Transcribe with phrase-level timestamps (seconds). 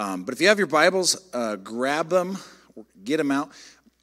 [0.00, 2.38] Um, but if you have your Bibles, uh, grab them,
[3.04, 3.50] get them out,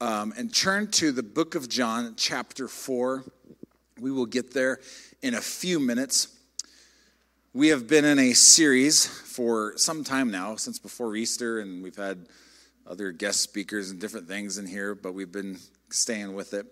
[0.00, 3.24] um, and turn to the book of John, chapter 4.
[3.98, 4.78] We will get there
[5.22, 6.28] in a few minutes.
[7.52, 11.96] We have been in a series for some time now, since before Easter, and we've
[11.96, 12.28] had
[12.86, 15.58] other guest speakers and different things in here, but we've been
[15.90, 16.64] staying with it.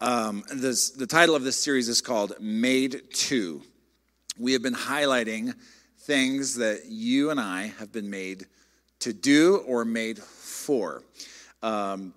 [0.00, 3.62] Um, this, the title of this series is called Made to.
[4.38, 5.54] We have been highlighting
[5.98, 8.46] things that you and I have been made
[9.00, 11.02] to do or made for.
[11.62, 12.14] Um,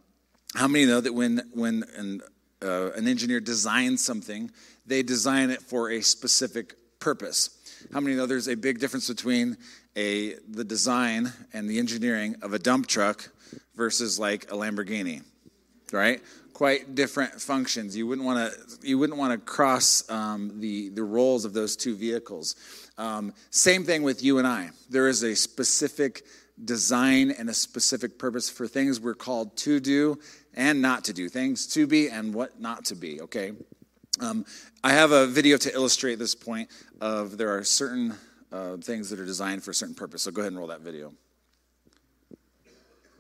[0.56, 2.22] how many know that when, when an,
[2.62, 4.52] uh, an engineer designs something,
[4.86, 7.50] they design it for a specific purpose?
[7.92, 9.58] How many know there's a big difference between
[9.96, 13.30] a, the design and the engineering of a dump truck
[13.76, 15.24] versus like a Lamborghini,
[15.92, 16.22] right?
[16.54, 17.98] Quite different functions.
[17.98, 21.76] You wouldn't want to you wouldn't want to cross um, the the roles of those
[21.76, 22.56] two vehicles.
[22.98, 24.70] Um, same thing with you and I.
[24.90, 26.24] There is a specific
[26.64, 30.20] design and a specific purpose for things we're called to do
[30.54, 33.54] and not to do, things to be and what not to be, okay?
[34.20, 34.46] Um,
[34.84, 36.70] I have a video to illustrate this point
[37.02, 38.14] of there are certain
[38.52, 40.24] uh, things that are designed for a certain purpose.
[40.24, 41.14] So go ahead and roll that video.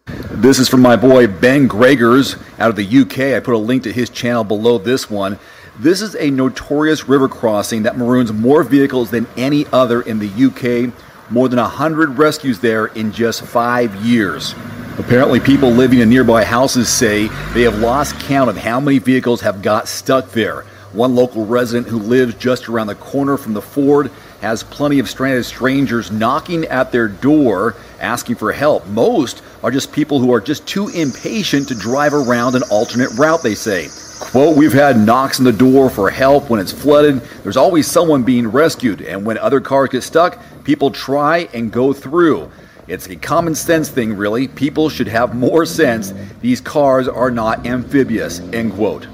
[0.05, 3.35] This is from my boy Ben Gregors out of the UK.
[3.35, 5.39] I put a link to his channel below this one.
[5.79, 10.27] This is a notorious river crossing that maroons more vehicles than any other in the
[10.27, 10.93] UK.
[11.33, 14.53] More than 100 rescues there in just five years.
[14.99, 19.41] Apparently, people living in nearby houses say they have lost count of how many vehicles
[19.41, 20.61] have got stuck there.
[20.91, 24.11] One local resident who lives just around the corner from the ford
[24.41, 28.85] has plenty of stranded strangers knocking at their door asking for help.
[28.89, 33.41] Most are just people who are just too impatient to drive around an alternate route,
[33.41, 33.87] they say.
[34.19, 37.21] Quote, we've had knocks on the door for help when it's flooded.
[37.43, 39.01] There's always someone being rescued.
[39.01, 42.51] And when other cars get stuck, people try and go through.
[42.87, 44.47] It's a common sense thing, really.
[44.47, 46.13] People should have more sense.
[46.41, 49.07] These cars are not amphibious, end quote.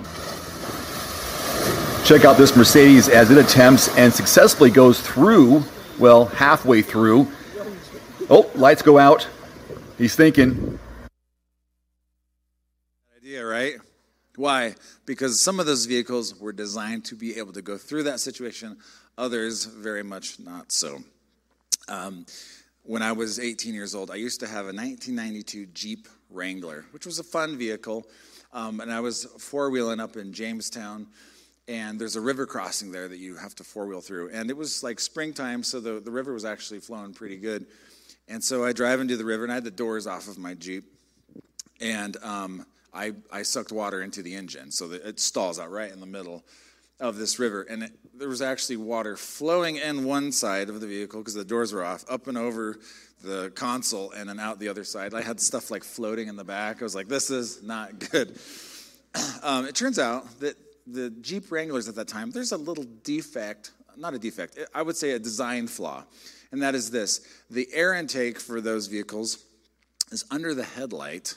[2.04, 5.64] Check out this Mercedes as it attempts and successfully goes through,
[6.00, 7.28] well, halfway through.
[8.30, 9.28] Oh, lights go out.
[10.00, 10.80] He's thinking.
[13.18, 13.76] Idea, right?
[14.36, 14.74] Why?
[15.06, 18.78] Because some of those vehicles were designed to be able to go through that situation,
[19.18, 21.04] others very much not so.
[21.90, 22.26] Um,
[22.84, 27.06] when I was 18 years old, I used to have a 1992 Jeep Wrangler, which
[27.06, 28.06] was a fun vehicle.
[28.54, 31.08] Um, and I was four wheeling up in Jamestown,
[31.68, 34.30] and there's a river crossing there that you have to four wheel through.
[34.30, 37.66] And it was like springtime, so the, the river was actually flowing pretty good.
[38.28, 40.54] And so I drive into the river, and I had the doors off of my
[40.54, 40.86] Jeep.
[41.82, 45.92] And um, I, I sucked water into the engine so that it stalls out right
[45.92, 46.44] in the middle
[47.00, 47.64] of this river.
[47.64, 51.46] And it, there was actually water flowing in one side of the vehicle because the
[51.46, 52.80] doors were off, up and over
[53.24, 55.14] the console, and then out the other side.
[55.14, 56.82] I had stuff like floating in the back.
[56.82, 58.38] I was like, this is not good.
[59.42, 60.56] Um, it turns out that
[60.86, 64.96] the Jeep Wranglers at that time, there's a little defect, not a defect, I would
[64.96, 66.04] say a design flaw.
[66.52, 69.44] And that is this the air intake for those vehicles
[70.12, 71.36] is under the headlight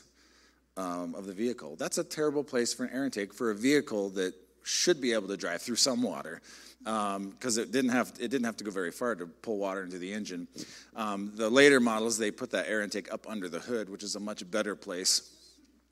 [0.76, 1.76] um, of the vehicle.
[1.76, 5.28] That's a terrible place for an air intake for a vehicle that should be able
[5.28, 6.40] to drive through some water
[6.84, 9.82] because um, it didn't have it didn't have to go very far to pull water
[9.84, 10.48] into the engine.
[10.96, 14.16] Um, the later models they put that air intake up under the hood, which is
[14.16, 15.30] a much better place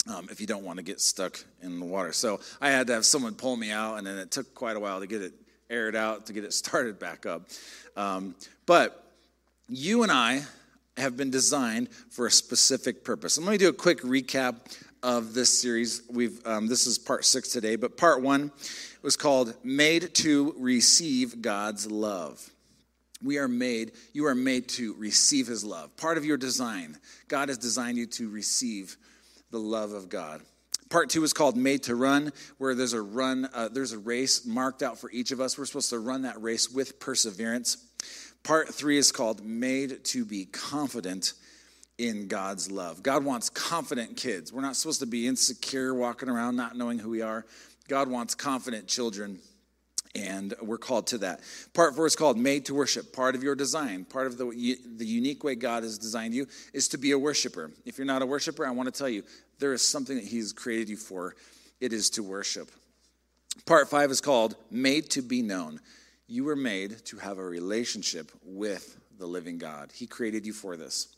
[0.09, 2.13] um, if you don't want to get stuck in the water.
[2.13, 4.81] So I had to have someone pull me out, and then it took quite a
[4.81, 5.35] while to get it
[5.69, 7.49] aired out to get it started back up.
[7.97, 8.35] Um,
[8.67, 9.05] but
[9.69, 10.43] you and I
[10.97, 13.39] have been designed for a specific purpose.
[13.39, 16.03] Let me do a quick recap of this series.
[16.11, 18.53] We've um, this is part six today, but part one
[19.03, 22.51] was called "Made to Receive God's Love."
[23.23, 23.93] We are made.
[24.13, 25.95] You are made to receive His love.
[25.97, 26.97] Part of your design.
[27.29, 28.97] God has designed you to receive
[29.51, 30.41] the love of God.
[30.89, 34.45] Part two is called Made to Run, where there's a run, uh, there's a race
[34.45, 35.57] marked out for each of us.
[35.57, 37.77] We're supposed to run that race with perseverance.
[38.43, 41.35] Part three is called Made to Be Confident
[42.01, 43.03] in God's love.
[43.03, 44.53] God wants confident kids.
[44.53, 47.45] We're not supposed to be insecure, walking around not knowing who we are.
[47.89, 49.39] God wants confident children,
[50.15, 51.41] and we're called to that.
[51.75, 53.13] Part four is called Made to Worship.
[53.13, 54.47] Part of your design, part of the,
[54.97, 57.71] the unique way God has designed you, is to be a worshiper.
[57.85, 59.23] If you're not a worshiper, I want to tell you
[59.59, 61.37] there is something that He's created you for.
[61.81, 62.71] It is to worship.
[63.67, 65.81] Part five is called Made to Be Known.
[66.29, 69.93] You were made to have a relationship with the living God.
[69.93, 71.09] He created you for this.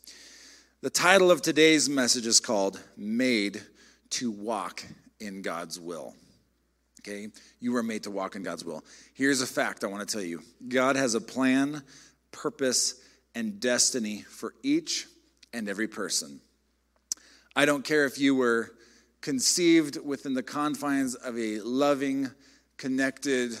[0.83, 3.63] The title of today's message is called Made
[4.09, 4.85] to Walk
[5.17, 6.13] in God's Will.
[6.99, 7.29] Okay?
[7.61, 8.83] You were made to walk in God's will.
[9.13, 11.83] Here's a fact I want to tell you God has a plan,
[12.33, 12.95] purpose,
[13.33, 15.07] and destiny for each
[15.53, 16.41] and every person.
[17.55, 18.73] I don't care if you were
[19.21, 22.29] conceived within the confines of a loving,
[22.75, 23.57] connected,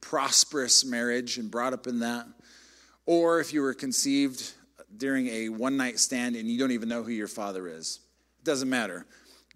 [0.00, 2.28] prosperous marriage and brought up in that,
[3.06, 4.52] or if you were conceived
[4.96, 8.00] during a one night stand and you don't even know who your father is.
[8.40, 9.06] It doesn't matter.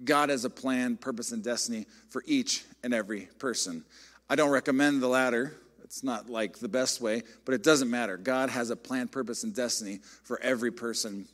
[0.04, 3.84] God has a plan, purpose, and destiny for each and every person.
[4.30, 5.54] I don't recommend the latter.
[5.82, 8.16] It's not like the best way, but it doesn't matter.
[8.16, 11.26] God has a plan, purpose, and destiny for every person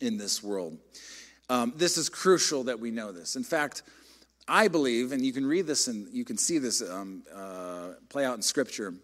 [0.00, 0.78] in this world.
[1.48, 3.36] Um, this is crucial that we know this.
[3.36, 3.82] In fact,
[4.48, 8.24] I believe, and you can read this and you can see this um, uh, play
[8.24, 8.94] out in Scripture,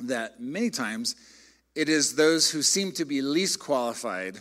[0.00, 1.16] that many times
[1.74, 4.38] it is those who seem to be least qualified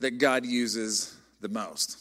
[0.00, 1.98] that God uses the most.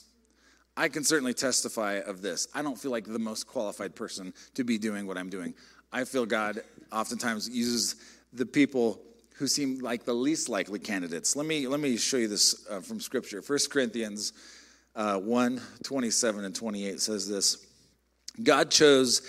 [0.75, 2.47] I can certainly testify of this.
[2.53, 5.53] I don't feel like the most qualified person to be doing what I'm doing.
[5.91, 6.61] I feel God
[6.91, 7.95] oftentimes uses
[8.33, 8.99] the people
[9.35, 11.35] who seem like the least likely candidates.
[11.35, 13.41] Let me, let me show you this uh, from Scripture.
[13.45, 14.33] 1 Corinthians
[14.95, 17.65] uh, 1 27 and 28 says this
[18.41, 19.21] God chose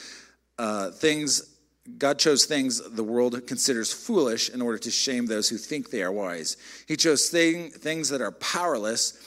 [0.59, 1.54] uh, things.
[1.99, 6.03] God chose things the world considers foolish in order to shame those who think they
[6.03, 6.57] are wise.
[6.87, 9.19] He chose thing, things that are powerless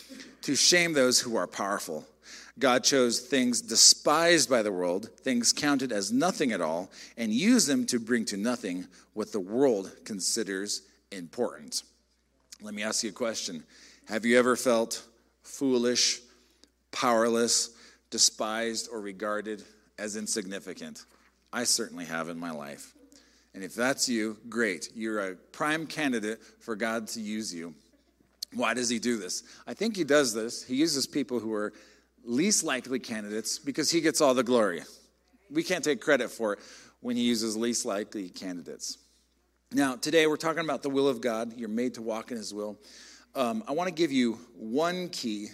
[0.42, 2.06] to shame those who are powerful.
[2.59, 7.68] God chose things despised by the world, things counted as nothing at all, and used
[7.68, 10.81] them to bring to nothing what the world considers
[11.12, 11.83] important.
[12.62, 13.63] Let me ask you a question
[14.07, 15.03] Have you ever felt
[15.44, 16.21] foolish,
[16.92, 17.69] powerless,
[18.10, 19.63] despised, or regarded
[20.00, 21.06] as insignificant?
[21.51, 22.94] I certainly have in my life.
[23.53, 24.89] And if that's you, great.
[24.95, 27.73] You're a prime candidate for God to use you.
[28.53, 29.44] Why does he do this?
[29.65, 30.63] I think he does this.
[30.63, 31.73] He uses people who are
[32.23, 34.83] least likely candidates because he gets all the glory.
[35.49, 36.59] We can't take credit for it
[37.01, 38.97] when he uses least likely candidates.
[39.71, 41.53] Now, today we're talking about the will of God.
[41.57, 42.77] You're made to walk in his will.
[43.35, 45.50] Um, I want to give you one key,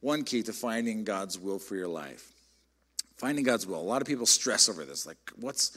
[0.00, 2.32] one key to finding God's will for your life.
[3.20, 3.78] Finding God's will.
[3.78, 5.04] A lot of people stress over this.
[5.04, 5.76] Like, what's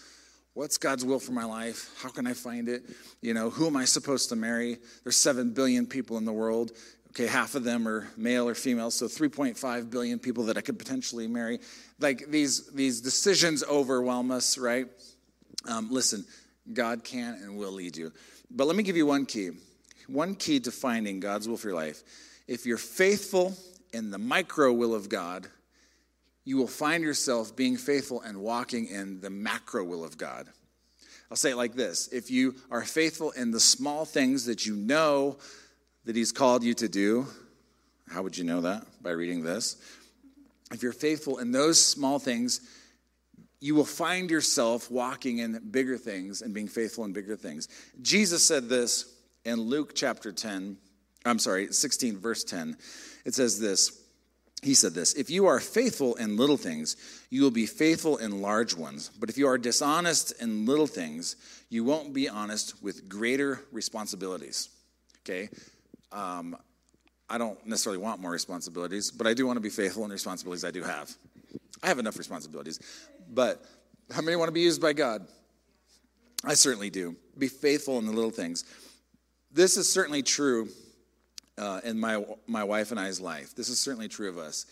[0.53, 1.89] what's God's will for my life?
[2.01, 2.83] How can I find it?
[3.21, 4.77] You know, who am I supposed to marry?
[5.03, 6.71] There's seven billion people in the world.
[7.09, 10.79] Okay, half of them are male or female, so 3.5 billion people that I could
[10.79, 11.59] potentially marry.
[11.99, 14.87] Like these, these decisions overwhelm us, right?
[15.67, 16.23] Um, listen,
[16.71, 18.13] God can and will lead you.
[18.49, 19.51] But let me give you one key.
[20.07, 22.03] One key to finding God's will for your life.
[22.47, 23.53] If you're faithful
[23.91, 25.49] in the micro will of God,
[26.45, 30.47] you will find yourself being faithful and walking in the macro will of God.
[31.31, 34.75] I'll say it like this if you are faithful in the small things that you
[34.75, 35.37] know
[36.05, 37.27] that He's called you to do,
[38.09, 38.85] how would you know that?
[39.01, 39.77] By reading this.
[40.71, 42.61] If you're faithful in those small things,
[43.59, 47.69] you will find yourself walking in bigger things and being faithful in bigger things.
[48.01, 50.77] Jesus said this in Luke chapter 10,
[51.25, 52.75] I'm sorry, 16, verse 10.
[53.25, 54.02] It says this.
[54.63, 56.95] He said this If you are faithful in little things,
[57.29, 59.11] you will be faithful in large ones.
[59.19, 61.35] But if you are dishonest in little things,
[61.69, 64.69] you won't be honest with greater responsibilities.
[65.21, 65.49] Okay?
[66.11, 66.55] Um,
[67.29, 70.63] I don't necessarily want more responsibilities, but I do want to be faithful in responsibilities
[70.63, 71.11] I do have.
[71.81, 72.79] I have enough responsibilities.
[73.29, 73.63] But
[74.11, 75.27] how many want to be used by God?
[76.45, 77.15] I certainly do.
[77.37, 78.63] Be faithful in the little things.
[79.51, 80.69] This is certainly true
[81.57, 83.55] uh, in my, my wife and I's life.
[83.55, 84.65] This is certainly true of us.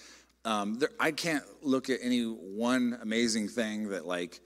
[0.44, 4.40] Um, there, I can't look at any one amazing thing that like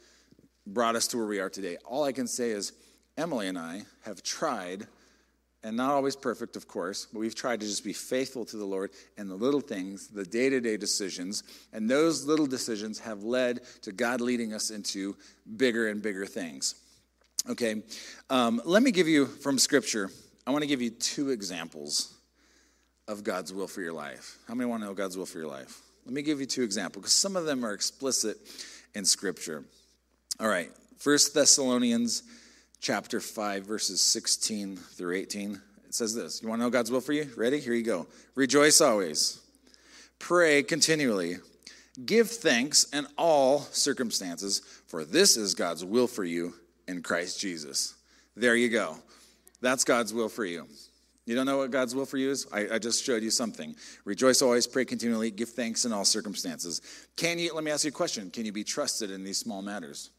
[0.68, 1.78] brought us to where we are today.
[1.86, 2.74] All I can say is
[3.18, 4.88] Emily and I have tried
[5.64, 8.66] and not always perfect, of course, but we've tried to just be faithful to the
[8.66, 11.44] Lord and the little things, the day to day decisions.
[11.74, 15.16] And those little decisions have led to God leading us into
[15.58, 16.76] bigger and bigger things.
[17.50, 17.82] Okay,
[18.30, 20.12] um, let me give you from Scripture,
[20.46, 22.15] I want to give you two examples
[23.08, 24.38] of God's will for your life.
[24.48, 25.82] How many want to know God's will for your life?
[26.06, 28.38] Let me give you two examples because some of them are explicit
[28.94, 29.64] in Scripture.
[30.40, 32.24] All right, First Thessalonians
[32.80, 35.62] chapter 5, verses 16 through 18.
[35.86, 37.30] It says this You want to know God's will for you?
[37.36, 37.60] Ready?
[37.60, 38.08] Here you go.
[38.36, 39.40] Rejoice always,
[40.20, 41.38] pray continually,
[42.06, 46.54] give thanks in all circumstances, for this is God's will for you
[46.88, 47.96] in Christ Jesus.
[48.36, 48.98] There you go.
[49.62, 50.68] That's God's will for you.
[51.26, 52.46] You don't know what God's will for you is?
[52.52, 53.76] I, I, just showed you something.
[54.04, 56.82] Rejoice always, pray continually, give thanks in all circumstances.
[57.18, 58.30] Can you, let me ask you a question.
[58.30, 60.12] Can you be trusted in these small matters?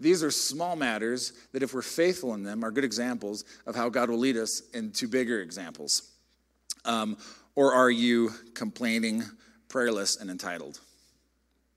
[0.00, 3.88] These are small matters that, if we're faithful in them, are good examples of how
[3.88, 6.10] God will lead us into bigger examples.
[6.84, 7.18] Um,
[7.54, 9.24] or are you complaining,
[9.68, 10.80] prayerless, and entitled?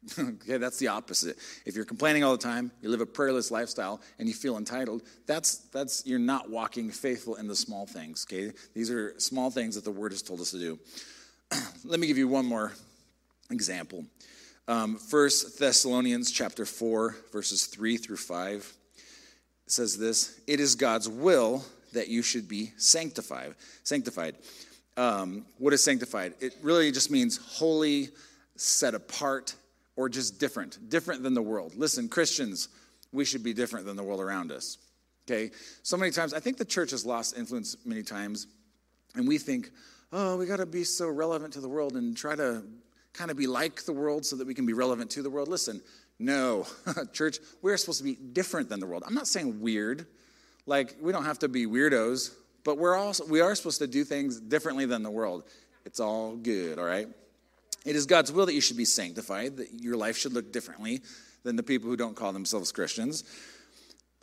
[0.19, 1.37] okay, that's the opposite.
[1.65, 5.03] If you're complaining all the time, you live a prayerless lifestyle, and you feel entitled,
[5.25, 8.25] that's that's you're not walking faithful in the small things.
[8.29, 10.79] Okay, these are small things that the Word has told us to do.
[11.83, 12.71] Let me give you one more
[13.51, 14.05] example.
[14.67, 18.71] Um, First Thessalonians chapter four, verses three through five
[19.67, 24.35] says this: "It is God's will that you should be sanctified." Sanctified.
[24.95, 26.35] Um, what is sanctified?
[26.39, 28.09] It really just means holy,
[28.55, 29.55] set apart,
[29.99, 31.73] or just different, different than the world.
[31.75, 32.69] Listen, Christians,
[33.11, 34.77] we should be different than the world around us.
[35.29, 35.51] Okay?
[35.83, 38.47] So many times, I think the church has lost influence many times,
[39.15, 39.71] and we think,
[40.13, 42.63] oh, we got to be so relevant to the world and try to
[43.11, 45.49] kind of be like the world so that we can be relevant to the world.
[45.49, 45.81] Listen,
[46.17, 46.65] no,
[47.11, 49.03] church, we're supposed to be different than the world.
[49.05, 50.07] I'm not saying weird,
[50.65, 54.05] like we don't have to be weirdos, but we're also we are supposed to do
[54.05, 55.43] things differently than the world.
[55.83, 57.09] It's all good, all right?
[57.85, 61.01] It is God's will that you should be sanctified, that your life should look differently
[61.43, 63.23] than the people who don't call themselves Christians.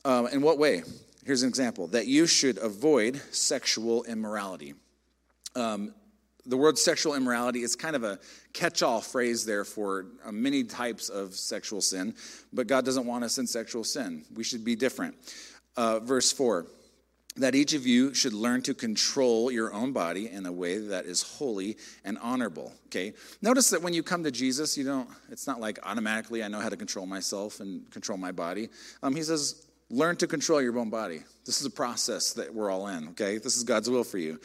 [0.04, 0.82] Um, in what way?
[1.24, 4.74] Here's an example that you should avoid sexual immorality.
[5.54, 5.94] Um,
[6.44, 8.20] the word sexual immorality is kind of a
[8.52, 12.14] catch all phrase there for uh, many types of sexual sin,
[12.52, 14.24] but God doesn't want us in sexual sin.
[14.34, 15.16] We should be different.
[15.76, 16.66] Uh, verse 4
[17.36, 21.04] that each of you should learn to control your own body in a way that
[21.04, 23.12] is holy and honorable okay?
[23.42, 26.60] Notice that when you come to jesus you don't it's not like automatically i know
[26.60, 28.68] how to control myself and control my body.
[29.02, 31.22] Um, he says learn to control your own body.
[31.44, 33.38] This is a process that we're all in okay?
[33.38, 34.40] This is god's will for you.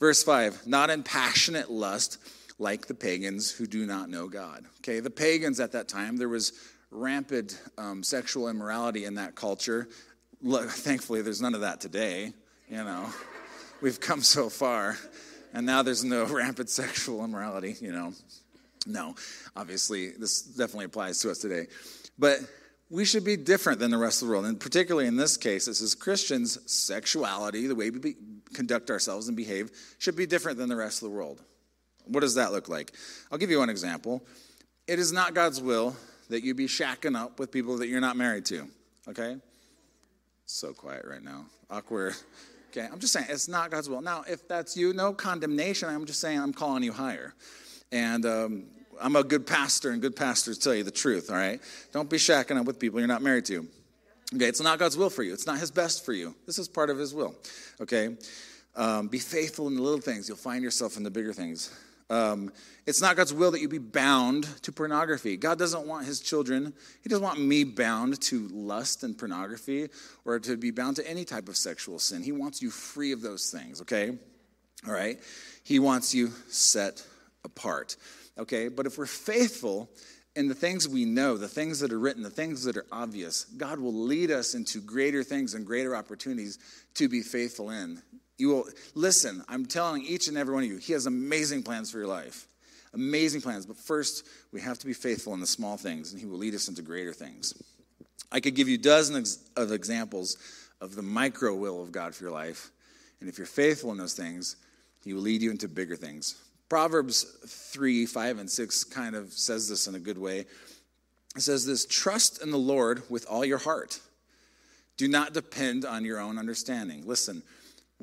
[0.00, 2.18] Verse 5 not in passionate lust
[2.58, 4.64] like the pagans who do not know god.
[4.80, 6.52] Okay the pagans at that time there was
[6.90, 9.88] rampant um, sexual immorality in that culture
[10.42, 12.32] look, thankfully, there's none of that today.
[12.68, 13.06] You know,
[13.80, 14.96] we've come so far,
[15.54, 17.76] and now there's no rampant sexual immorality.
[17.80, 18.12] You know,
[18.86, 19.14] no,
[19.56, 21.66] obviously, this definitely applies to us today.
[22.18, 22.40] But
[22.90, 24.44] we should be different than the rest of the world.
[24.44, 28.16] And particularly in this case, this is Christians' sexuality, the way we be,
[28.52, 31.40] conduct ourselves and behave, should be different than the rest of the world.
[32.04, 32.92] What does that look like?
[33.30, 34.26] I'll give you one example.
[34.86, 35.96] It is not God's will
[36.28, 38.68] that you be shacking up with people that you're not married to,
[39.08, 39.36] okay?
[40.52, 41.46] So quiet right now.
[41.70, 42.14] Awkward.
[42.70, 44.02] Okay, I'm just saying it's not God's will.
[44.02, 45.88] Now, if that's you, no condemnation.
[45.88, 47.32] I'm just saying I'm calling you higher.
[47.90, 48.64] And um,
[49.00, 51.58] I'm a good pastor, and good pastors tell you the truth, all right?
[51.92, 53.66] Don't be shacking up with people you're not married to.
[54.34, 55.32] Okay, it's not God's will for you.
[55.32, 56.34] It's not His best for you.
[56.44, 57.34] This is part of His will,
[57.80, 58.14] okay?
[58.76, 60.28] Um, be faithful in the little things.
[60.28, 61.74] You'll find yourself in the bigger things.
[62.12, 62.52] Um,
[62.86, 65.38] it's not God's will that you be bound to pornography.
[65.38, 69.88] God doesn't want his children, he doesn't want me bound to lust and pornography
[70.26, 72.22] or to be bound to any type of sexual sin.
[72.22, 74.10] He wants you free of those things, okay?
[74.86, 75.18] All right?
[75.64, 77.02] He wants you set
[77.44, 77.96] apart,
[78.36, 78.68] okay?
[78.68, 79.88] But if we're faithful
[80.36, 83.44] in the things we know, the things that are written, the things that are obvious,
[83.44, 86.58] God will lead us into greater things and greater opportunities
[86.94, 88.02] to be faithful in.
[88.42, 91.92] You will listen, I'm telling each and every one of you, he has amazing plans
[91.92, 92.48] for your life.
[92.92, 93.66] Amazing plans.
[93.66, 96.52] But first, we have to be faithful in the small things, and he will lead
[96.52, 97.54] us into greater things.
[98.32, 100.38] I could give you dozens of examples
[100.80, 102.72] of the micro will of God for your life.
[103.20, 104.56] And if you're faithful in those things,
[105.04, 106.34] he will lead you into bigger things.
[106.68, 110.46] Proverbs 3, 5, and 6 kind of says this in a good way.
[111.36, 114.00] It says this trust in the Lord with all your heart.
[114.96, 117.06] Do not depend on your own understanding.
[117.06, 117.44] Listen,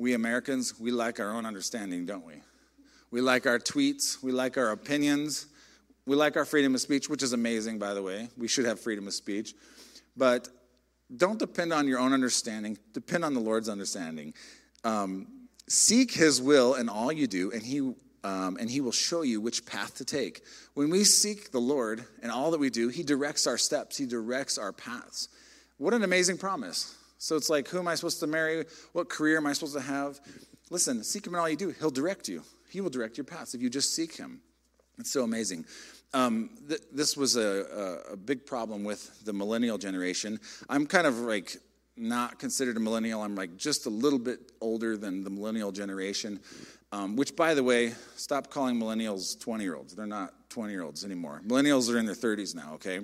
[0.00, 2.36] we Americans, we like our own understanding, don't we?
[3.10, 5.46] We like our tweets, we like our opinions,
[6.06, 8.30] we like our freedom of speech, which is amazing, by the way.
[8.38, 9.54] We should have freedom of speech.
[10.16, 10.48] But
[11.14, 14.32] don't depend on your own understanding, depend on the Lord's understanding.
[14.84, 15.26] Um,
[15.68, 17.92] seek His will in all you do, and He
[18.22, 20.42] um, and he will show you which path to take.
[20.74, 24.04] When we seek the Lord in all that we do, he directs our steps, he
[24.04, 25.30] directs our paths.
[25.78, 26.94] What an amazing promise.
[27.20, 28.64] So it's like, who am I supposed to marry?
[28.94, 30.18] What career am I supposed to have?
[30.70, 31.68] Listen, seek him in all you do.
[31.68, 32.42] He'll direct you.
[32.70, 34.40] He will direct your paths if you just seek him.
[34.98, 35.66] It's so amazing.
[36.14, 40.40] Um, th- this was a, a, a, big problem with the millennial generation.
[40.70, 41.58] I'm kind of like
[41.94, 43.22] not considered a millennial.
[43.22, 46.40] I'm like just a little bit older than the millennial generation,
[46.90, 49.94] um, which, by the way, stop calling millennials 20 year olds.
[49.94, 51.42] They're not 20 year olds anymore.
[51.46, 53.00] Millennials are in their 30s now, okay?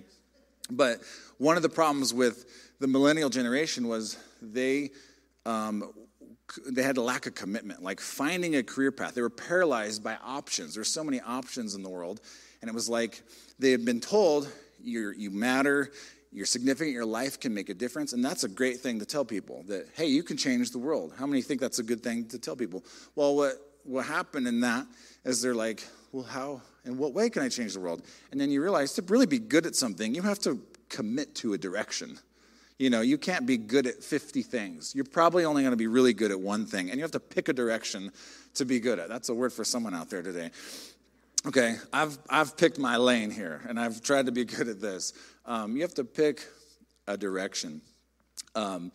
[0.71, 1.01] But
[1.39, 2.47] one of the problems with
[2.81, 4.91] the millennial generation was they
[5.45, 5.93] um,
[6.69, 9.15] they had a lack of commitment, like finding a career path.
[9.15, 10.75] They were paralyzed by options.
[10.75, 12.21] There's so many options in the world,
[12.61, 13.23] and it was like
[13.59, 15.91] they had been told you you matter,
[16.33, 19.25] you're significant, your life can make a difference, and that's a great thing to tell
[19.25, 21.15] people that hey, you can change the world.
[21.19, 22.85] How many think that's a good thing to tell people?
[23.15, 23.55] Well, what
[23.85, 24.87] what happened in that
[25.25, 28.03] is they're like, well, how, in what way can I change the world?
[28.31, 31.53] And then you realize to really be good at something, you have to commit to
[31.53, 32.19] a direction.
[32.79, 34.95] You know, you can't be good at 50 things.
[34.95, 37.21] You're probably only going to be really good at one thing, and you have to
[37.21, 38.13] pick a direction
[38.55, 39.09] to be good at.
[39.09, 40.51] That's a word for someone out there today.
[41.47, 45.15] Okay, I've, I've picked my lane here, and I've tried to be good at this.
[45.47, 46.45] Um, you have to pick
[47.07, 47.81] a direction.
[48.55, 48.93] Um,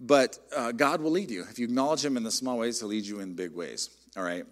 [0.00, 1.44] but uh, God will lead you.
[1.48, 3.90] If you acknowledge Him in the small ways, He'll lead you in big ways.
[4.16, 4.44] All right?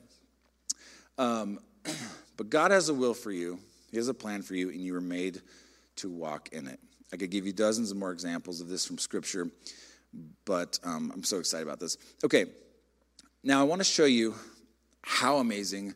[1.18, 1.58] Um,
[2.37, 3.58] but God has a will for you,
[3.90, 5.40] He has a plan for you, and you were made
[5.96, 6.78] to walk in it.
[7.14, 9.49] I could give you dozens of more examples of this from Scripture,
[10.44, 11.97] but um, I'm so excited about this.
[12.25, 12.47] Okay,
[13.44, 14.35] now I want to show you
[15.02, 15.94] how amazing,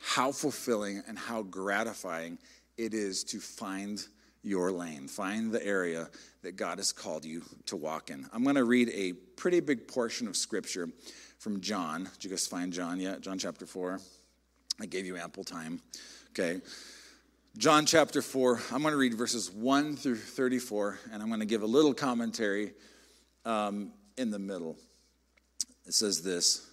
[0.00, 2.36] how fulfilling, and how gratifying
[2.76, 4.04] it is to find
[4.42, 6.08] your lane, find the area
[6.42, 8.26] that God has called you to walk in.
[8.32, 10.88] I'm going to read a pretty big portion of Scripture
[11.38, 12.10] from John.
[12.14, 13.20] Did you guys find John yet?
[13.20, 14.00] John chapter 4.
[14.80, 15.80] I gave you ample time.
[16.30, 16.60] Okay.
[17.58, 21.46] John chapter 4, I'm going to read verses 1 through 34, and I'm going to
[21.46, 22.74] give a little commentary
[23.46, 24.76] um, in the middle.
[25.86, 26.68] It says this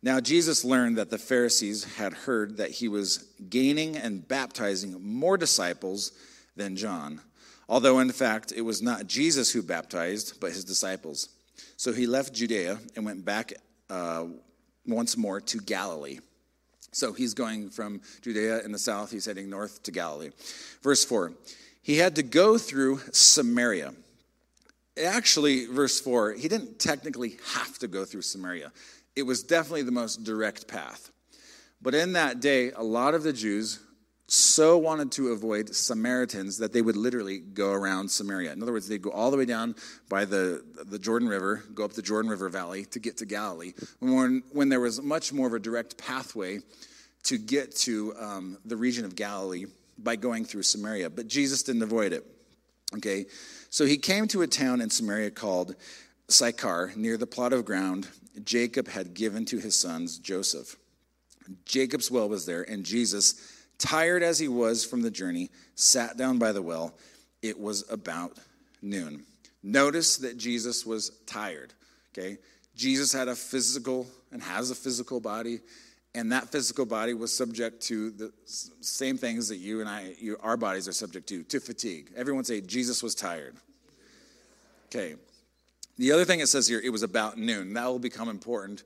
[0.00, 5.36] Now Jesus learned that the Pharisees had heard that he was gaining and baptizing more
[5.36, 6.12] disciples
[6.54, 7.20] than John,
[7.68, 11.30] although in fact it was not Jesus who baptized, but his disciples.
[11.76, 13.54] So he left Judea and went back
[13.88, 14.26] uh,
[14.86, 16.20] once more to Galilee.
[16.92, 20.30] So he's going from Judea in the south, he's heading north to Galilee.
[20.82, 21.32] Verse 4
[21.82, 23.94] He had to go through Samaria.
[25.02, 28.72] Actually, verse 4, he didn't technically have to go through Samaria.
[29.16, 31.10] It was definitely the most direct path.
[31.80, 33.78] But in that day, a lot of the Jews
[34.32, 38.52] so wanted to avoid Samaritans that they would literally go around Samaria.
[38.52, 39.74] In other words, they'd go all the way down
[40.08, 43.72] by the, the Jordan River, go up the Jordan River Valley to get to Galilee,
[43.98, 46.60] when, when there was much more of a direct pathway
[47.24, 49.64] to get to um, the region of Galilee
[49.98, 51.10] by going through Samaria.
[51.10, 52.24] But Jesus didn't avoid it.
[52.96, 53.26] Okay,
[53.68, 55.74] so he came to a town in Samaria called
[56.28, 58.06] Sychar, near the plot of ground
[58.44, 60.76] Jacob had given to his sons Joseph.
[61.64, 66.38] Jacob's well was there, and Jesus Tired as he was from the journey, sat down
[66.38, 66.94] by the well.
[67.42, 68.36] It was about
[68.82, 69.24] noon.
[69.62, 71.72] Notice that Jesus was tired,
[72.12, 72.36] okay?
[72.76, 75.60] Jesus had a physical and has a physical body,
[76.14, 80.36] and that physical body was subject to the same things that you and I, you,
[80.42, 82.10] our bodies are subject to, to fatigue.
[82.14, 83.56] Everyone say, Jesus was tired.
[84.86, 85.14] Okay.
[85.96, 87.72] The other thing it says here, it was about noon.
[87.74, 88.82] That will become important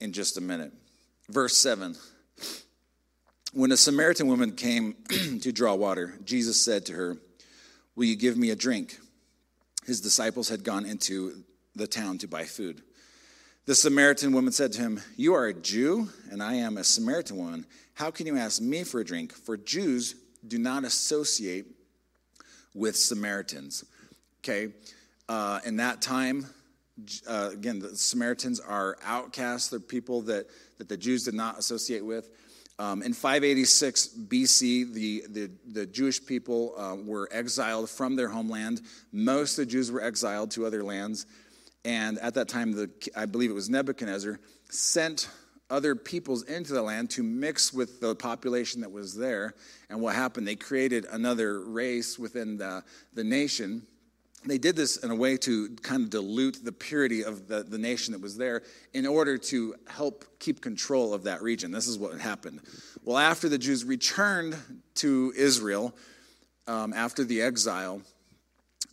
[0.00, 0.72] in just a minute.
[1.28, 1.94] Verse 7
[3.52, 4.96] when a Samaritan woman came
[5.40, 7.18] to draw water, Jesus said to her,
[7.94, 8.98] Will you give me a drink?
[9.86, 12.82] His disciples had gone into the town to buy food.
[13.66, 17.36] The Samaritan woman said to him, You are a Jew, and I am a Samaritan
[17.36, 17.66] woman.
[17.94, 19.32] How can you ask me for a drink?
[19.32, 20.14] For Jews
[20.46, 21.66] do not associate
[22.74, 23.84] with Samaritans.
[24.40, 24.72] Okay,
[25.28, 26.46] uh, in that time,
[27.28, 29.68] uh, again, the Samaritans are outcasts.
[29.68, 30.46] They're people that,
[30.78, 32.28] that the Jews did not associate with.
[32.82, 38.80] Um, in 586 BC, the, the, the Jewish people uh, were exiled from their homeland.
[39.12, 41.26] Most of the Jews were exiled to other lands.
[41.84, 45.30] And at that time, the, I believe it was Nebuchadnezzar, sent
[45.70, 49.54] other peoples into the land to mix with the population that was there.
[49.88, 50.48] And what happened?
[50.48, 52.82] They created another race within the,
[53.14, 53.86] the nation
[54.44, 57.78] they did this in a way to kind of dilute the purity of the, the
[57.78, 61.70] nation that was there in order to help keep control of that region.
[61.70, 62.60] This is what happened.
[63.04, 64.56] Well, after the Jews returned
[64.96, 65.94] to Israel,
[66.66, 68.02] um, after the exile,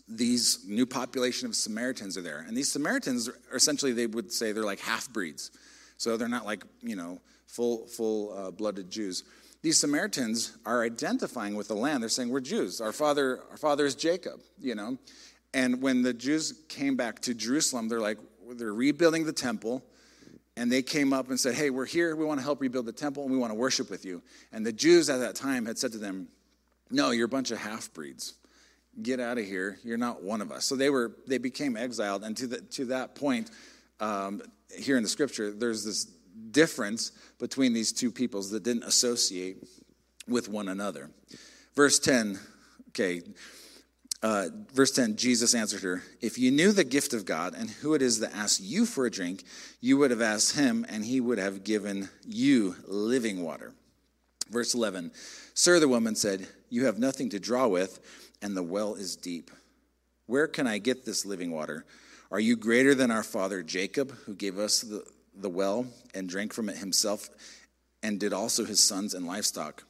[0.07, 2.43] these new population of Samaritans are there.
[2.47, 5.51] And these Samaritans are essentially, they would say they're like half breeds.
[5.97, 9.23] So they're not like, you know, full, full uh, blooded Jews.
[9.61, 12.01] These Samaritans are identifying with the land.
[12.01, 12.79] They're saying, We're Jews.
[12.79, 14.97] Our father, our father is Jacob, you know.
[15.53, 18.19] And when the Jews came back to Jerusalem, they're like,
[18.51, 19.83] they're rebuilding the temple.
[20.55, 22.15] And they came up and said, Hey, we're here.
[22.15, 24.21] We want to help rebuild the temple and we want to worship with you.
[24.51, 26.27] And the Jews at that time had said to them,
[26.91, 28.33] No, you're a bunch of half breeds.
[29.01, 29.79] Get out of here.
[29.83, 30.65] You're not one of us.
[30.65, 32.23] So they were they became exiled.
[32.23, 33.49] And to, the, to that point,
[34.01, 34.41] um,
[34.77, 36.05] here in the scripture, there's this
[36.51, 39.63] difference between these two peoples that didn't associate
[40.27, 41.09] with one another.
[41.75, 42.39] Verse 10,
[42.89, 43.21] okay,
[44.21, 47.93] uh, verse 10 Jesus answered her, If you knew the gift of God and who
[47.93, 49.43] it is that asks you for a drink,
[49.79, 53.73] you would have asked him, and he would have given you living water.
[54.49, 55.11] Verse 11
[55.53, 57.99] Sir, the woman said, You have nothing to draw with,
[58.41, 59.51] and the well is deep.
[60.25, 61.85] Where can I get this living water?
[62.31, 65.03] Are you greater than our father Jacob, who gave us the,
[65.35, 67.29] the well and drank from it himself
[68.03, 69.83] and did also his sons and livestock?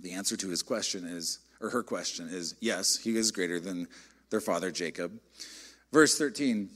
[0.00, 3.86] The answer to his question is, or her question is, yes, he is greater than
[4.30, 5.12] their father Jacob.
[5.92, 6.68] Verse 13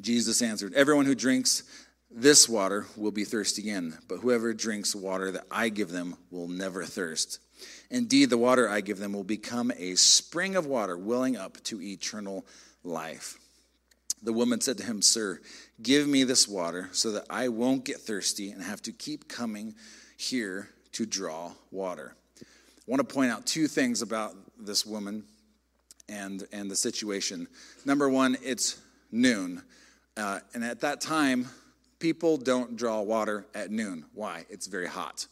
[0.00, 1.62] Jesus answered, Everyone who drinks
[2.10, 6.48] this water will be thirsty again, but whoever drinks water that I give them will
[6.48, 7.40] never thirst.
[7.90, 11.80] Indeed, the water I give them will become a spring of water welling up to
[11.80, 12.44] eternal
[12.82, 13.38] life.
[14.22, 15.40] The woman said to him, Sir,
[15.82, 19.74] give me this water so that I won't get thirsty and have to keep coming
[20.16, 22.14] here to draw water.
[22.86, 25.24] I want to point out two things about this woman
[26.06, 27.48] and, and the situation.
[27.86, 28.78] Number one, it's
[29.10, 29.62] noon.
[30.18, 31.48] Uh, and at that time,
[31.98, 34.04] people don't draw water at noon.
[34.12, 34.44] Why?
[34.50, 35.26] It's very hot.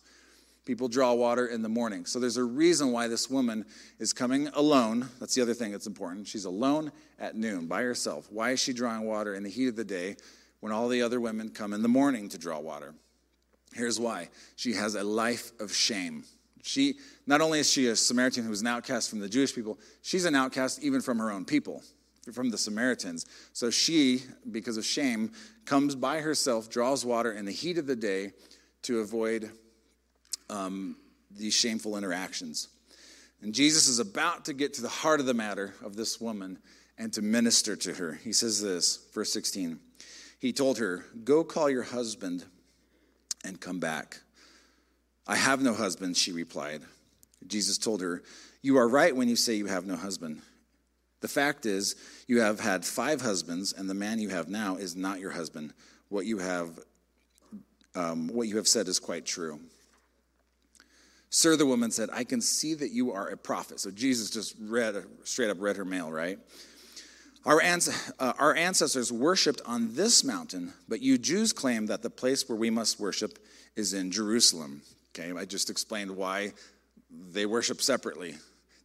[0.64, 2.06] People draw water in the morning.
[2.06, 3.66] So there's a reason why this woman
[3.98, 5.08] is coming alone.
[5.20, 6.28] That's the other thing that's important.
[6.28, 8.28] She's alone at noon by herself.
[8.30, 10.16] Why is she drawing water in the heat of the day
[10.60, 12.94] when all the other women come in the morning to draw water?
[13.74, 16.24] Here's why she has a life of shame.
[16.62, 16.94] She
[17.26, 20.24] not only is she a Samaritan who is an outcast from the Jewish people, she's
[20.24, 21.82] an outcast even from her own people,
[22.32, 23.26] from the Samaritans.
[23.52, 25.32] So she, because of shame,
[25.64, 28.32] comes by herself, draws water in the heat of the day
[28.82, 29.50] to avoid
[30.50, 30.96] um,
[31.30, 32.68] these shameful interactions.
[33.40, 36.58] And Jesus is about to get to the heart of the matter of this woman
[36.98, 38.14] and to minister to her.
[38.14, 39.78] He says this, verse 16.
[40.38, 42.44] He told her, Go call your husband
[43.44, 44.20] and come back.
[45.26, 46.82] I have no husband, she replied.
[47.46, 48.22] Jesus told her,
[48.62, 50.42] You are right when you say you have no husband.
[51.20, 51.94] The fact is,
[52.26, 55.72] you have had five husbands, and the man you have now is not your husband.
[56.08, 56.78] What you have,
[57.94, 59.60] um, what you have said is quite true.
[61.30, 63.80] Sir, the woman said, I can see that you are a prophet.
[63.80, 66.38] So Jesus just read, straight up read her mail, right?
[67.46, 72.48] Our, uh, our ancestors worshiped on this mountain, but you Jews claim that the place
[72.48, 73.38] where we must worship
[73.76, 74.82] is in Jerusalem.
[75.10, 76.52] Okay, I just explained why
[77.30, 78.34] they worship separately.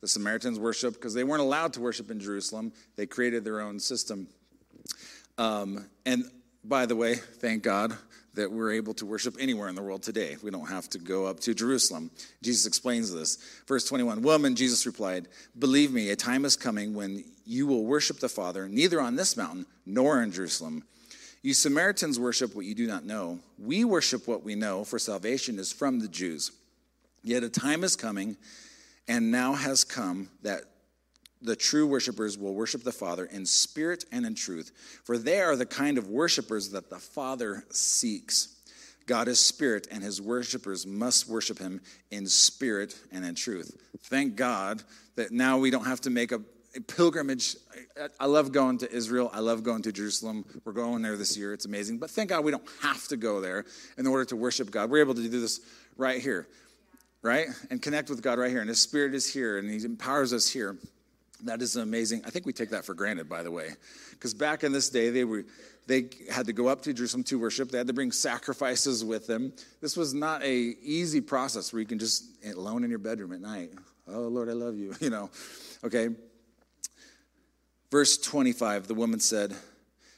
[0.02, 3.80] The Samaritans worship because they weren't allowed to worship in Jerusalem, they created their own
[3.80, 4.28] system.
[5.38, 6.30] Um, and
[6.64, 7.98] by the way, thank God,
[8.34, 10.38] that we're able to worship anywhere in the world today.
[10.44, 12.12] We don't have to go up to Jerusalem.
[12.44, 13.38] Jesus explains this.
[13.68, 18.20] Verse 21 Woman, Jesus replied, Believe me, a time is coming when you will worship
[18.20, 20.84] the Father, neither on this mountain nor in Jerusalem.
[21.42, 23.40] You Samaritans worship what you do not know.
[23.58, 26.52] We worship what we know, for salvation is from the Jews.
[27.24, 28.38] Yet a time is coming,
[29.08, 30.62] and now has come, that
[31.42, 34.72] the true worshipers will worship the Father in spirit and in truth,
[35.04, 38.56] for they are the kind of worshipers that the Father seeks.
[39.06, 41.80] God is spirit, and his worshipers must worship him
[42.12, 43.78] in spirit and in truth.
[44.04, 44.84] Thank God
[45.16, 46.42] that now we don't have to make a,
[46.88, 47.56] pilgrimage.
[48.20, 49.32] I love going to Israel.
[49.34, 50.46] I love going to Jerusalem.
[50.64, 51.54] We're going there this year.
[51.54, 51.98] It's amazing.
[51.98, 53.66] But thank God we don't have to go there
[53.98, 54.92] in order to worship God.
[54.92, 55.60] We're able to do this
[55.96, 56.48] right here,
[57.28, 57.48] right?
[57.70, 58.62] And connect with God right here.
[58.62, 60.78] And his spirit is here, and he empowers us here.
[61.44, 62.24] That is amazing.
[62.26, 63.70] I think we take that for granted, by the way,
[64.12, 65.44] because back in this day, they were
[65.86, 67.70] they had to go up to Jerusalem to worship.
[67.70, 69.54] They had to bring sacrifices with them.
[69.80, 73.40] This was not a easy process where you can just alone in your bedroom at
[73.40, 73.72] night.
[74.08, 74.96] Oh Lord, I love you.
[75.02, 75.30] You know,
[75.84, 76.10] okay.
[77.92, 78.88] Verse twenty-five.
[78.88, 79.56] The woman said.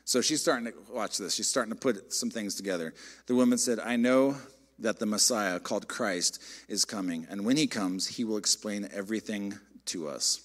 [0.06, 1.36] So she's starting to watch this.
[1.36, 2.94] She's starting to put some things together.
[3.28, 4.38] The woman said, "I know."
[4.80, 7.28] That the Messiah, called Christ, is coming.
[7.30, 10.42] And when he comes, he will explain everything to us.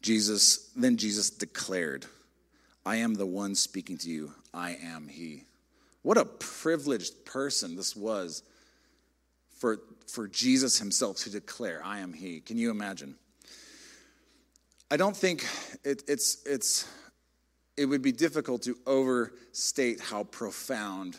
[0.00, 2.06] Jesus, then Jesus declared,
[2.86, 4.32] I am the one speaking to you.
[4.54, 5.44] I am he.
[6.02, 8.42] What a privileged person this was
[9.58, 12.40] for, for Jesus himself to declare, I am he.
[12.40, 13.16] Can you imagine?
[14.90, 15.46] I don't think
[15.84, 16.88] it, it's, it's,
[17.76, 21.18] it would be difficult to overstate how profound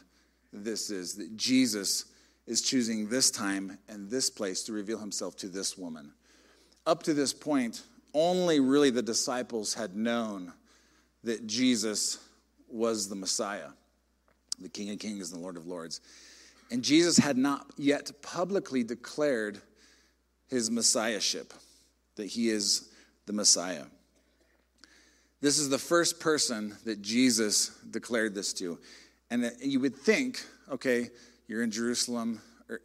[0.52, 2.06] this is that Jesus
[2.48, 6.12] is choosing this time and this place to reveal himself to this woman.
[6.86, 7.84] Up to this point,
[8.14, 10.52] only really the disciples had known
[11.24, 12.18] that Jesus
[12.68, 13.70] was the Messiah,
[14.60, 16.02] the King of Kings and the Lord of Lords.
[16.72, 19.62] And Jesus had not yet publicly declared
[20.48, 21.54] his messiahship,
[22.16, 22.90] that he is
[23.28, 23.86] the Messiah.
[25.42, 28.80] This is the first person that Jesus declared this to.
[29.32, 31.10] And you would think, okay,
[31.48, 32.42] you're in Jerusalem,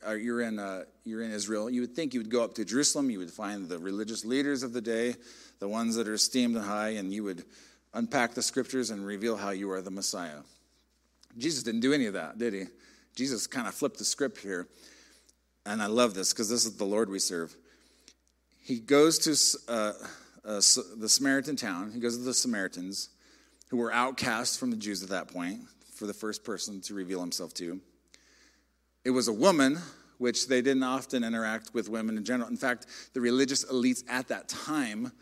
[0.06, 2.64] or you're in, uh, you're in Israel, you would think you would go up to
[2.64, 5.16] Jerusalem, you would find the religious leaders of the day,
[5.58, 7.44] the ones that are esteemed and high, and you would
[7.92, 10.40] unpack the scriptures and reveal how you are the Messiah.
[11.36, 12.64] Jesus didn't do any of that, did he?
[13.14, 14.66] Jesus kind of flipped the script here.
[15.66, 17.54] And I love this because this is the Lord we serve.
[18.62, 19.92] He goes to uh,
[20.44, 20.60] uh,
[20.96, 23.10] the Samaritan town, he goes to the Samaritans,
[23.68, 25.60] who were outcasts from the Jews at that point,
[25.94, 27.80] for the first person to reveal himself to.
[29.04, 29.78] it was a woman,
[30.18, 32.48] which they didn't often interact with women in general.
[32.48, 35.12] In fact, the religious elites at that time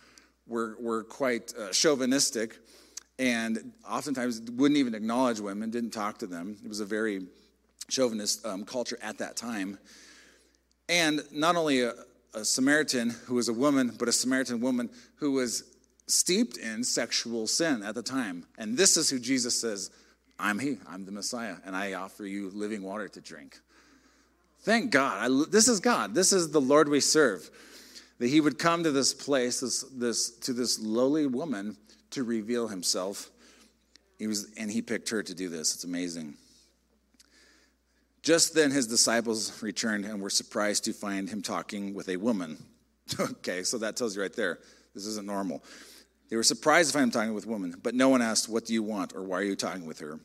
[0.46, 2.58] were, were quite uh, chauvinistic
[3.18, 6.56] and oftentimes wouldn't even acknowledge women, didn't talk to them.
[6.64, 7.26] It was a very
[7.88, 9.78] chauvinist um, culture at that time.
[10.88, 11.94] And not only a,
[12.34, 15.64] a Samaritan who was a woman, but a Samaritan woman who was
[16.06, 18.44] steeped in sexual sin at the time.
[18.58, 19.90] And this is who Jesus says,
[20.38, 23.58] I'm He, I'm the Messiah, and I offer you living water to drink.
[24.60, 25.30] Thank God.
[25.30, 26.14] I, this is God.
[26.14, 27.50] This is the Lord we serve.
[28.18, 31.76] That He would come to this place, this, this, to this lowly woman
[32.10, 33.30] to reveal Himself.
[34.18, 35.74] He was, and He picked her to do this.
[35.74, 36.36] It's amazing.
[38.22, 42.56] Just then his disciples returned and were surprised to find him talking with a woman.
[43.20, 44.60] okay, so that tells you right there.
[44.94, 45.64] This isn't normal.
[46.32, 48.64] They were surprised to find him talking with a woman, but no one asked, What
[48.64, 49.14] do you want?
[49.14, 50.18] or Why are you talking with her?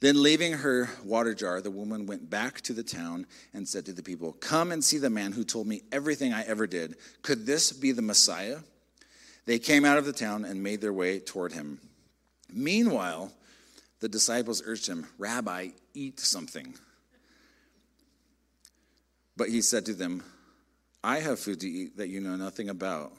[0.00, 3.94] Then, leaving her water jar, the woman went back to the town and said to
[3.94, 6.96] the people, Come and see the man who told me everything I ever did.
[7.22, 8.58] Could this be the Messiah?
[9.46, 11.80] They came out of the town and made their way toward him.
[12.52, 13.32] Meanwhile,
[14.00, 16.74] the disciples urged him, Rabbi, eat something.
[19.34, 20.22] But he said to them,
[21.02, 23.14] I have food to eat that you know nothing about.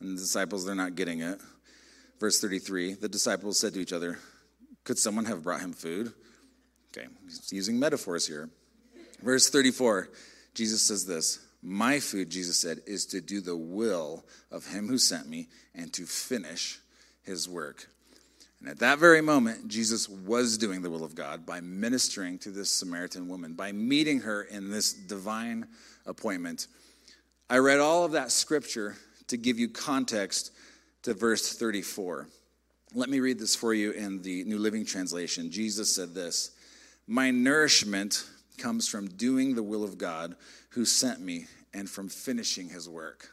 [0.00, 1.40] And the disciples, they're not getting it.
[2.20, 4.18] Verse 33 the disciples said to each other,
[4.84, 6.12] Could someone have brought him food?
[6.96, 8.48] Okay, he's using metaphors here.
[9.22, 10.10] Verse 34
[10.54, 14.98] Jesus says this My food, Jesus said, is to do the will of him who
[14.98, 16.78] sent me and to finish
[17.22, 17.88] his work.
[18.60, 22.50] And at that very moment, Jesus was doing the will of God by ministering to
[22.50, 25.66] this Samaritan woman, by meeting her in this divine
[26.06, 26.68] appointment.
[27.50, 28.96] I read all of that scripture
[29.28, 30.52] to give you context
[31.02, 32.28] to verse 34.
[32.94, 35.50] Let me read this for you in the New Living Translation.
[35.50, 36.52] Jesus said this
[37.06, 38.24] My nourishment
[38.58, 40.36] comes from doing the will of God
[40.70, 43.30] who sent me and from finishing his work.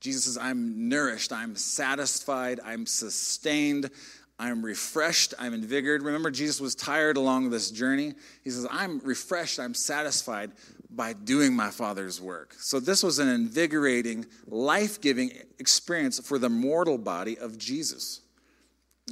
[0.00, 3.90] Jesus says, I'm nourished, I'm satisfied, I'm sustained,
[4.38, 6.06] I'm refreshed, I'm invigorated.
[6.06, 8.14] Remember, Jesus was tired along this journey.
[8.44, 10.52] He says, I'm refreshed, I'm satisfied
[10.90, 12.54] by doing my Father's work.
[12.58, 18.20] So, this was an invigorating, life giving experience for the mortal body of Jesus.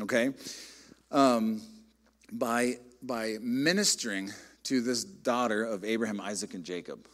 [0.00, 0.32] Okay?
[1.10, 1.62] Um,
[2.32, 4.32] by, by ministering
[4.64, 7.06] to this daughter of Abraham, Isaac, and Jacob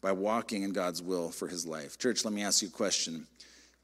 [0.00, 1.98] by walking in God's will for his life.
[1.98, 3.26] Church, let me ask you a question.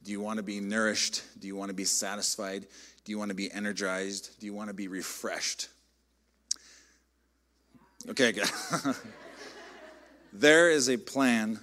[0.02, 1.22] Do you want to be nourished?
[1.38, 2.66] Do you want to be satisfied?
[3.04, 4.38] Do you want to be energized?
[4.40, 5.68] Do you want to be refreshed?
[8.08, 8.32] Okay,
[10.32, 11.58] there is a plan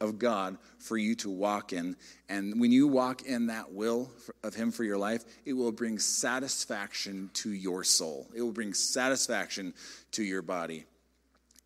[0.00, 1.96] of God for you to walk in.
[2.28, 4.10] And when you walk in that will
[4.42, 8.74] of Him for your life, it will bring satisfaction to your soul, it will bring
[8.74, 9.74] satisfaction
[10.12, 10.84] to your body.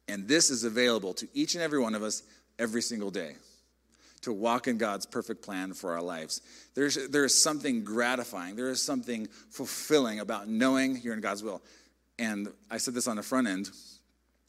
[0.08, 2.22] And this is available to each and every one of us
[2.58, 3.36] every single day
[4.22, 6.40] to walk in God's perfect plan for our lives.
[6.74, 11.62] There's, there is something gratifying, there is something fulfilling about knowing you're in God's will.
[12.18, 13.70] And I said this on the front end.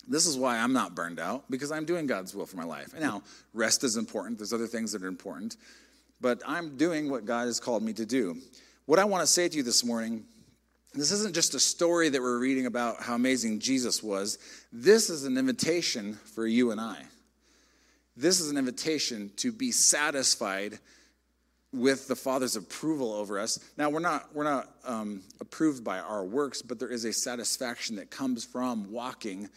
[0.08, 2.94] This is why I'm not burned out, because I'm doing God's will for my life.
[2.94, 4.38] And now, rest is important.
[4.38, 5.58] There's other things that are important.
[6.20, 8.38] But I'm doing what God has called me to do.
[8.86, 10.26] What I want to say to you this morning
[10.94, 14.38] this isn't just a story that we're reading about how amazing Jesus was.
[14.72, 17.02] This is an invitation for you and I.
[18.16, 20.78] This is an invitation to be satisfied
[21.72, 23.58] with the Father's approval over us.
[23.76, 27.96] Now, we're not, we're not um, approved by our works, but there is a satisfaction
[27.96, 29.50] that comes from walking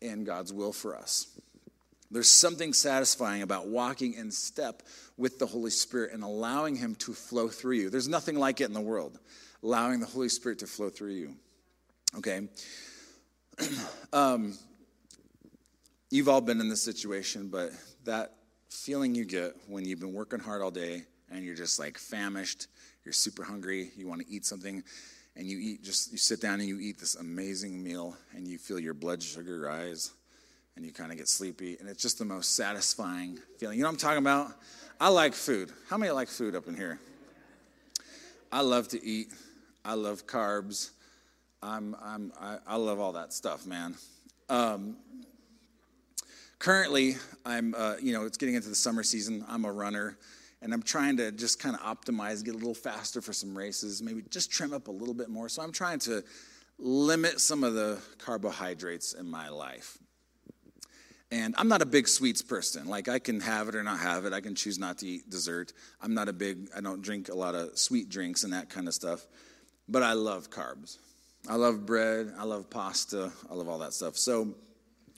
[0.00, 1.26] in God's will for us.
[2.10, 4.82] There's something satisfying about walking in step
[5.16, 7.90] with the Holy Spirit and allowing Him to flow through you.
[7.90, 9.18] There's nothing like it in the world
[9.62, 11.34] allowing the Holy Spirit to flow through you.
[12.16, 12.48] Okay?
[14.12, 14.56] um,
[16.10, 17.70] you've all been in this situation, but
[18.04, 18.34] that
[18.68, 22.68] feeling you get when you've been working hard all day and you're just like famished,
[23.04, 24.82] you're super hungry, you want to eat something,
[25.36, 28.58] and you eat just, you sit down and you eat this amazing meal and you
[28.58, 30.12] feel your blood sugar rise
[30.76, 33.76] and you kind of get sleepy, and it's just the most satisfying feeling.
[33.76, 34.52] You know what I'm talking about?
[35.00, 35.72] I like food.
[35.88, 37.00] How many like food up in here?
[38.52, 39.28] I love to eat.
[39.84, 40.90] I love carbs.
[41.62, 43.94] I'm, I'm, I, I love all that stuff, man.
[44.48, 44.96] Um,
[46.58, 49.44] currently, I'm, uh, you know, it's getting into the summer season.
[49.48, 50.16] I'm a runner,
[50.62, 54.02] and I'm trying to just kind of optimize, get a little faster for some races,
[54.02, 55.48] maybe just trim up a little bit more.
[55.48, 56.22] So I'm trying to
[56.78, 59.98] limit some of the carbohydrates in my life.
[61.32, 62.88] And I'm not a big sweets person.
[62.88, 64.32] Like I can have it or not have it.
[64.32, 65.72] I can choose not to eat dessert.
[66.02, 68.88] I'm not a big, I don't drink a lot of sweet drinks and that kind
[68.88, 69.26] of stuff
[69.90, 70.98] but I love carbs.
[71.48, 72.32] I love bread.
[72.38, 73.32] I love pasta.
[73.50, 74.16] I love all that stuff.
[74.16, 74.54] So,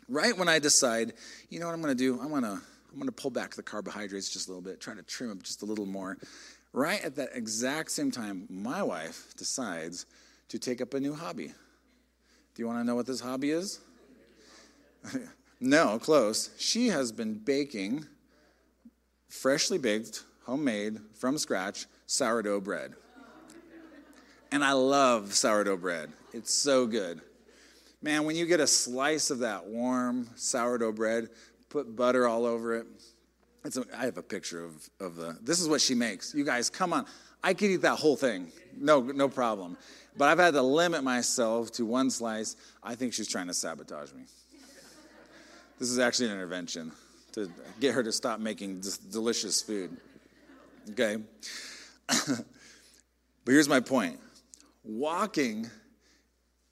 [0.08, 1.12] right when I decide,
[1.50, 2.18] you know what I'm going to do?
[2.20, 2.60] I'm going to
[2.92, 5.40] I'm going to pull back the carbohydrates just a little bit, try to trim them
[5.42, 6.18] just a little more.
[6.74, 10.06] Right at that exact same time, my wife decides
[10.48, 11.48] to take up a new hobby.
[12.54, 13.80] Do you want to know what this hobby is?
[15.60, 16.50] no, close.
[16.58, 18.06] She has been baking
[19.28, 22.92] freshly baked, homemade, from scratch sourdough bread.
[24.50, 26.12] And I love sourdough bread.
[26.34, 27.22] It's so good.
[28.02, 31.30] Man, when you get a slice of that warm sourdough bread,
[31.72, 32.86] put butter all over it.
[33.64, 36.34] It's a, I have a picture of, of the, this is what she makes.
[36.34, 37.06] You guys, come on.
[37.42, 38.52] I could eat that whole thing.
[38.76, 39.78] No, no problem.
[40.16, 42.56] But I've had to limit myself to one slice.
[42.82, 44.24] I think she's trying to sabotage me.
[45.78, 46.92] This is actually an intervention
[47.32, 49.96] to get her to stop making this delicious food.
[50.90, 51.16] Okay?
[52.06, 52.44] but
[53.46, 54.20] here's my point
[54.84, 55.70] walking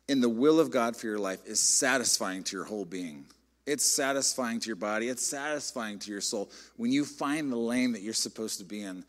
[0.08, 3.24] in the will of God for your life is satisfying to your whole being.
[3.70, 6.50] It's satisfying to your body, it's satisfying to your soul.
[6.76, 9.04] When you find the lane that you're supposed to be in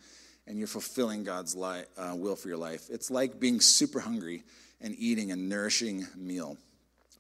[0.45, 4.43] and you're fulfilling God's li- uh, will for your life, it's like being super hungry
[4.79, 6.57] and eating a nourishing meal.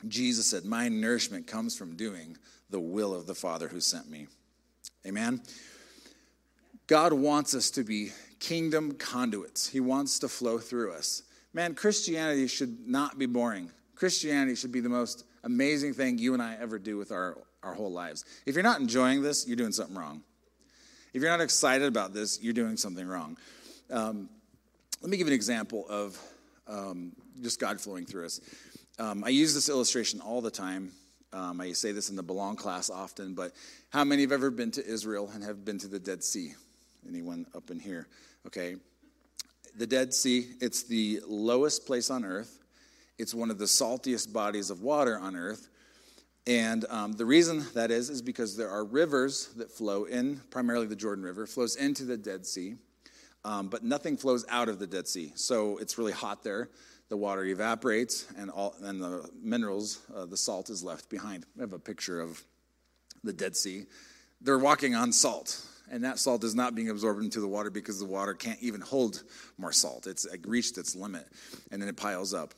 [0.07, 2.37] Jesus said, My nourishment comes from doing
[2.69, 4.27] the will of the Father who sent me.
[5.07, 5.41] Amen.
[6.85, 11.23] God wants us to be kingdom conduits, He wants to flow through us.
[11.55, 13.71] Man, Christianity should not be boring.
[13.95, 17.73] Christianity should be the most amazing thing you and I ever do with our, our
[17.73, 18.25] whole lives.
[18.45, 20.23] If you're not enjoying this, you're doing something wrong.
[21.13, 23.37] If you're not excited about this, you're doing something wrong.
[23.89, 24.29] Um,
[25.01, 26.19] let me give an example of
[26.67, 28.39] um, just God flowing through us.
[28.99, 30.91] Um, I use this illustration all the time.
[31.33, 33.51] Um, I say this in the Belong class often, but
[33.89, 36.53] how many have ever been to Israel and have been to the Dead Sea?
[37.07, 38.07] Anyone up in here?
[38.45, 38.75] Okay
[39.77, 42.59] the Dead Sea, it's the lowest place on earth.
[43.21, 45.69] It's one of the saltiest bodies of water on earth.
[46.47, 50.87] And um, the reason that is, is because there are rivers that flow in, primarily
[50.87, 52.75] the Jordan River, flows into the Dead Sea,
[53.45, 55.31] um, but nothing flows out of the Dead Sea.
[55.35, 56.69] So it's really hot there.
[57.09, 61.45] The water evaporates, and, all, and the minerals, uh, the salt is left behind.
[61.57, 62.43] I have a picture of
[63.23, 63.85] the Dead Sea.
[64.41, 67.99] They're walking on salt and that salt is not being absorbed into the water because
[67.99, 69.23] the water can't even hold
[69.57, 70.07] more salt.
[70.07, 71.27] It's reached its limit,
[71.69, 72.53] and then it piles up.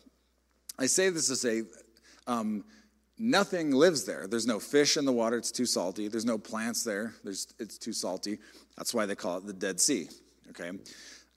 [0.77, 1.63] I say this to say,
[2.27, 2.63] um,
[3.17, 4.27] nothing lives there.
[4.27, 6.07] There's no fish in the water; it's too salty.
[6.07, 8.39] There's no plants there; There's, it's too salty.
[8.77, 10.09] That's why they call it the Dead Sea.
[10.49, 10.71] Okay,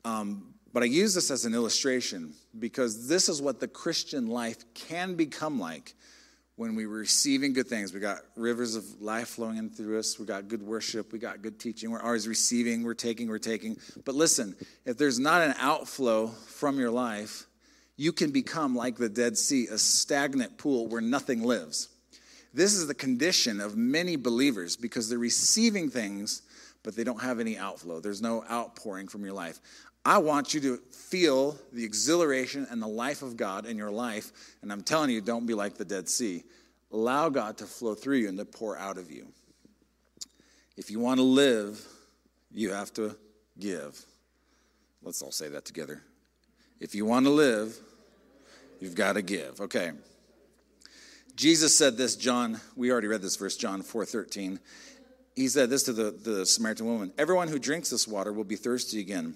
[0.04, 4.58] um, but I use this as an illustration because this is what the Christian life
[4.74, 5.94] can become like
[6.56, 7.92] when we were receiving good things.
[7.92, 10.18] We got rivers of life flowing in through us.
[10.18, 11.12] We got good worship.
[11.12, 11.90] We got good teaching.
[11.90, 12.82] We're always receiving.
[12.82, 13.28] We're taking.
[13.28, 13.76] We're taking.
[14.04, 17.46] But listen, if there's not an outflow from your life,
[17.96, 21.88] you can become like the Dead Sea, a stagnant pool where nothing lives.
[22.52, 26.42] This is the condition of many believers because they're receiving things,
[26.82, 28.00] but they don't have any outflow.
[28.00, 29.60] There's no outpouring from your life.
[30.04, 34.30] I want you to feel the exhilaration and the life of God in your life.
[34.62, 36.44] And I'm telling you, don't be like the Dead Sea.
[36.92, 39.26] Allow God to flow through you and to pour out of you.
[40.76, 41.84] If you want to live,
[42.52, 43.16] you have to
[43.58, 44.00] give.
[45.02, 46.02] Let's all say that together.
[46.78, 47.76] If you want to live,
[48.80, 49.60] you've got to give.
[49.60, 49.92] Okay.
[51.34, 54.58] Jesus said this, John, we already read this verse, John 4:13.
[55.34, 58.56] He said this to the, the Samaritan woman: Everyone who drinks this water will be
[58.56, 59.34] thirsty again.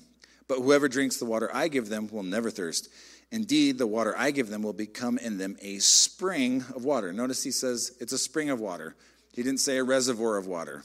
[0.48, 2.88] But whoever drinks the water I give them will never thirst.
[3.30, 7.12] Indeed, the water I give them will become in them a spring of water.
[7.12, 8.96] Notice he says it's a spring of water.
[9.32, 10.82] He didn't say a reservoir of water.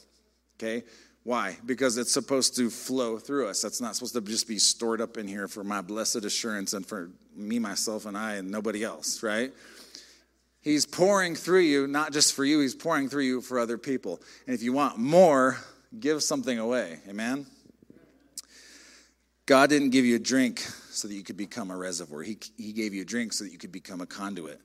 [0.56, 0.84] Okay?
[1.24, 1.58] Why?
[1.66, 3.62] Because it's supposed to flow through us.
[3.62, 6.86] That's not supposed to just be stored up in here for my blessed assurance and
[6.86, 9.52] for me, myself, and I, and nobody else, right?
[10.62, 14.22] He's pouring through you, not just for you, he's pouring through you for other people.
[14.46, 15.58] And if you want more,
[16.00, 17.00] give something away.
[17.10, 17.48] Amen?
[19.48, 22.22] God didn't give you a drink so that you could become a reservoir.
[22.22, 24.60] He, he gave you a drink so that you could become a conduit.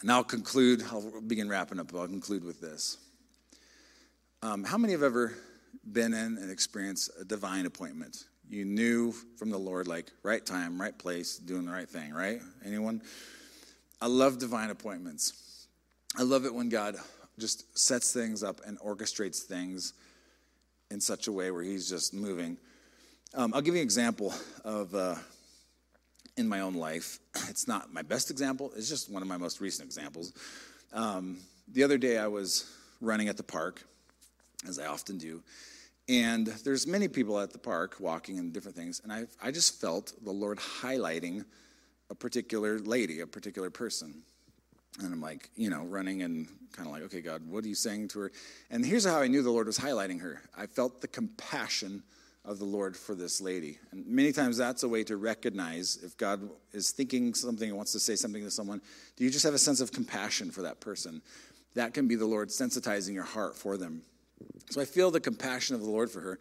[0.00, 2.98] And I'll conclude, I'll begin wrapping up, I'll conclude with this.
[4.40, 5.34] Um, how many have ever
[5.90, 8.24] been in and experienced a divine appointment?
[8.48, 12.40] You knew from the Lord, like, right time, right place, doing the right thing, right?
[12.64, 13.02] Anyone?
[14.00, 15.66] I love divine appointments.
[16.16, 16.94] I love it when God
[17.36, 19.92] just sets things up and orchestrates things
[20.92, 22.58] in such a way where He's just moving.
[23.34, 24.32] Um, I'll give you an example
[24.64, 25.16] of uh,
[26.36, 27.18] in my own life.
[27.48, 30.32] It's not my best example, it's just one of my most recent examples.
[30.92, 33.82] Um, the other day I was running at the park,
[34.66, 35.42] as I often do,
[36.08, 39.80] and there's many people at the park walking and different things, and I, I just
[39.80, 41.44] felt the Lord highlighting
[42.10, 44.22] a particular lady, a particular person.
[45.00, 47.74] And I'm like, you know, running and kind of like, okay, God, what are you
[47.74, 48.32] saying to her?
[48.70, 50.40] And here's how I knew the Lord was highlighting her.
[50.56, 52.02] I felt the compassion
[52.44, 53.78] of the Lord for this lady.
[53.92, 57.92] And many times that's a way to recognize if God is thinking something and wants
[57.92, 58.80] to say something to someone,
[59.16, 61.20] do you just have a sense of compassion for that person?
[61.74, 64.02] That can be the Lord sensitizing your heart for them.
[64.70, 66.38] So I feel the compassion of the Lord for her.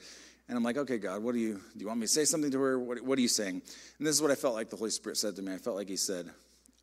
[0.50, 2.52] And I'm like, okay, God, what do you, do you want me to say something
[2.52, 2.80] to her?
[2.80, 3.62] What, what are you saying?
[3.98, 5.54] And this is what I felt like the Holy Spirit said to me.
[5.54, 6.30] I felt like He said,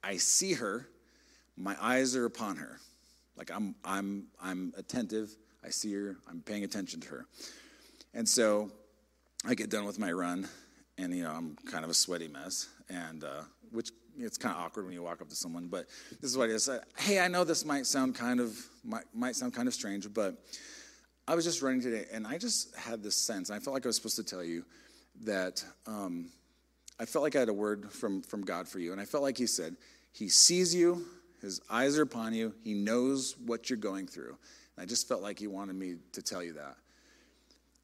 [0.03, 0.87] I see her,
[1.57, 2.79] my eyes are upon her.
[3.37, 5.35] Like I'm, I'm, I'm attentive.
[5.65, 6.17] I see her.
[6.29, 7.27] I'm paying attention to her.
[8.13, 8.71] And so
[9.47, 10.49] I get done with my run,
[10.99, 13.43] and you know I'm kind of a sweaty mess, and uh,
[13.73, 15.67] which it's kind of awkward when you walk up to someone.
[15.67, 15.87] But
[16.21, 16.83] this is what I said.
[16.97, 20.37] Hey, I know this might sound kind of might, might sound kind of strange, but
[21.27, 23.51] I was just running today, and I just had this sense.
[23.51, 24.65] I felt like I was supposed to tell you
[25.25, 26.27] that um,
[27.01, 29.23] I felt like I had a word from from God for you, and I felt
[29.23, 29.77] like He said
[30.13, 31.07] He sees you,
[31.41, 34.37] His eyes are upon you, He knows what you're going through.
[34.77, 36.77] And I just felt like He wanted me to tell you that.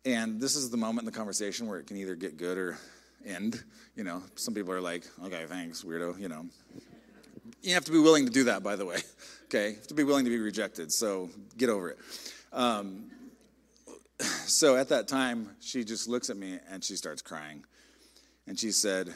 [0.04, 2.78] And this is the moment in the conversation where it can either get good or
[3.24, 3.62] end.
[3.96, 6.46] You know, some people are like, okay, thanks, weirdo, you know.
[7.62, 8.98] You have to be willing to do that, by the way.
[9.52, 9.70] Okay?
[9.70, 11.28] You have to be willing to be rejected, so
[11.58, 11.98] get over it.
[12.52, 13.10] Um,
[14.46, 17.64] so at that time, she just looks at me and she starts crying.
[18.46, 19.14] And she said,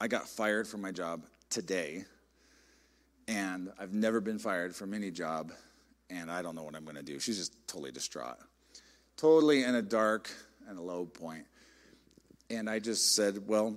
[0.00, 2.04] I got fired from my job today,
[3.26, 5.52] and I've never been fired from any job,
[6.10, 7.18] and I don't know what I'm going to do.
[7.18, 8.38] She's just totally distraught
[9.18, 10.30] totally in a dark
[10.68, 11.44] and a low point.
[12.48, 13.76] And I just said, Well,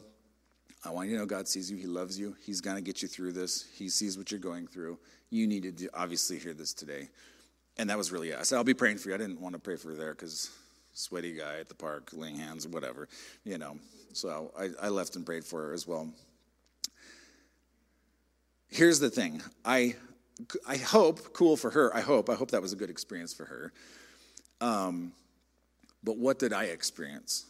[0.86, 1.76] I want you to know God sees you.
[1.76, 2.36] He loves you.
[2.42, 3.68] He's going to get you through this.
[3.74, 4.98] He sees what you're going through.
[5.30, 7.10] You need to obviously hear this today.
[7.78, 8.40] And that was really it.
[8.40, 9.16] I said, I'll be praying for you.
[9.16, 10.50] I didn't want to pray for her there because
[10.94, 13.08] sweaty guy at the park, laying hands, whatever,
[13.44, 13.78] you know.
[14.14, 16.10] So I, I left and prayed for her as well.
[18.70, 19.96] Here's the thing I,
[20.68, 23.46] I hope, cool for her, I hope, I hope that was a good experience for
[23.46, 23.74] her.
[24.62, 25.12] Um,
[26.04, 27.46] but what did I experience?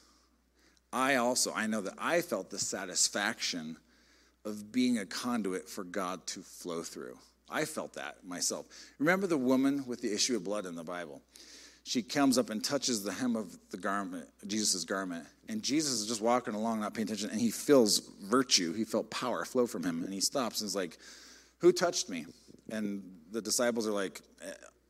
[0.93, 3.77] I also, I know that I felt the satisfaction
[4.43, 7.17] of being a conduit for God to flow through.
[7.49, 8.65] I felt that myself.
[8.97, 11.21] Remember the woman with the issue of blood in the Bible?
[11.83, 16.07] She comes up and touches the hem of the garment, Jesus' garment, and Jesus is
[16.07, 18.73] just walking along, not paying attention, and he feels virtue.
[18.73, 20.97] He felt power flow from him, and he stops and is like,
[21.59, 22.25] Who touched me?
[22.69, 24.21] And the disciples are like,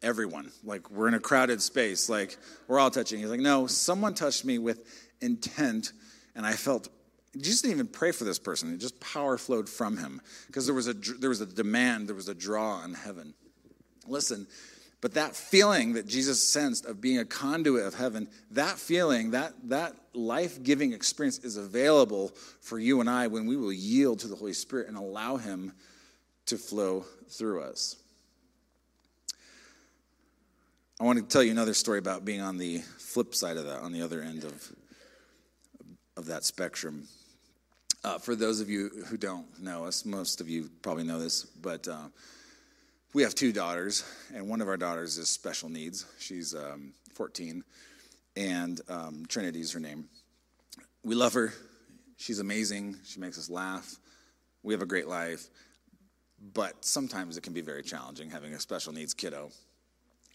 [0.01, 0.51] everyone.
[0.63, 2.09] Like, we're in a crowded space.
[2.09, 2.37] Like,
[2.67, 3.19] we're all touching.
[3.19, 5.93] He's like, no, someone touched me with intent,
[6.35, 6.89] and I felt.
[7.37, 8.73] Jesus didn't even pray for this person.
[8.73, 12.15] It just power flowed from him because there was a there was a demand, there
[12.15, 13.33] was a draw in heaven.
[14.05, 14.47] Listen,
[15.01, 19.53] but that feeling that Jesus sensed of being a conduit of heaven, that feeling, that
[19.63, 22.31] that life-giving experience is available
[22.61, 25.73] for you and I when we will yield to the Holy Spirit and allow him
[26.47, 27.95] to flow through us.
[30.99, 33.79] I want to tell you another story about being on the flip side of that,
[33.79, 34.71] on the other end of,
[36.15, 37.07] of that spectrum.
[38.03, 41.43] Uh, for those of you who don't know us, most of you probably know this,
[41.43, 42.07] but uh,
[43.13, 46.05] we have two daughters, and one of our daughters is special needs.
[46.17, 47.63] She's um, 14,
[48.37, 50.05] and um, Trinity is her name.
[51.03, 51.53] We love her.
[52.17, 52.97] She's amazing.
[53.03, 53.95] She makes us laugh.
[54.63, 55.47] We have a great life,
[56.53, 59.49] but sometimes it can be very challenging having a special needs kiddo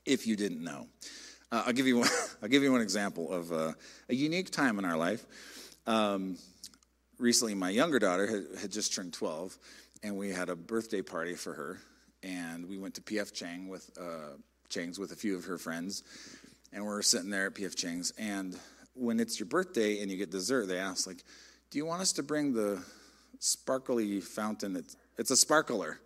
[0.04, 0.86] if you didn't know.
[1.50, 2.08] Uh, I'll, give you one,
[2.42, 3.72] I'll give you one example of uh,
[4.08, 5.24] a unique time in our life.
[5.86, 6.36] Um,
[7.18, 9.56] recently, my younger daughter had, had, just turned 12,
[10.02, 11.78] and we had a birthday party for her.
[12.22, 14.36] And we went to PF Chang with, uh,
[14.68, 16.02] Chang's with a few of her friends,
[16.72, 18.12] and we are sitting there at PF Chang's.
[18.18, 18.58] And
[18.94, 21.22] when it's your birthday and you get dessert, they ask, like,
[21.70, 22.82] do you want us to bring the
[23.38, 24.76] sparkly fountain?
[24.76, 26.00] It's, it's a sparkler,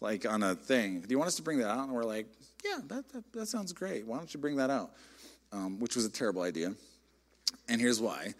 [0.00, 1.00] like on a thing.
[1.00, 1.84] Do you want us to bring that out?
[1.84, 2.26] And we're like,
[2.64, 4.06] yeah, that, that, that sounds great.
[4.06, 4.90] Why don't you bring that out?
[5.52, 6.74] Um, which was a terrible idea.
[7.68, 8.34] And here's why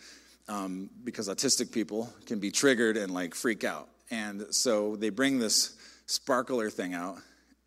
[0.48, 3.88] um, because autistic people can be triggered and like freak out.
[4.10, 5.74] And so they bring this
[6.06, 7.18] sparkler thing out,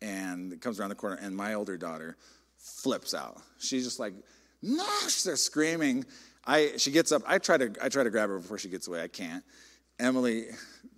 [0.02, 2.16] and comes around the corner, and my older daughter
[2.58, 3.40] flips out.
[3.58, 4.14] She's just like,
[4.62, 4.86] no,
[5.24, 6.04] they're screaming.
[6.44, 7.22] I, she gets up.
[7.26, 9.02] I try to, I try to grab her before she gets away.
[9.02, 9.44] I can't.
[9.98, 10.46] Emily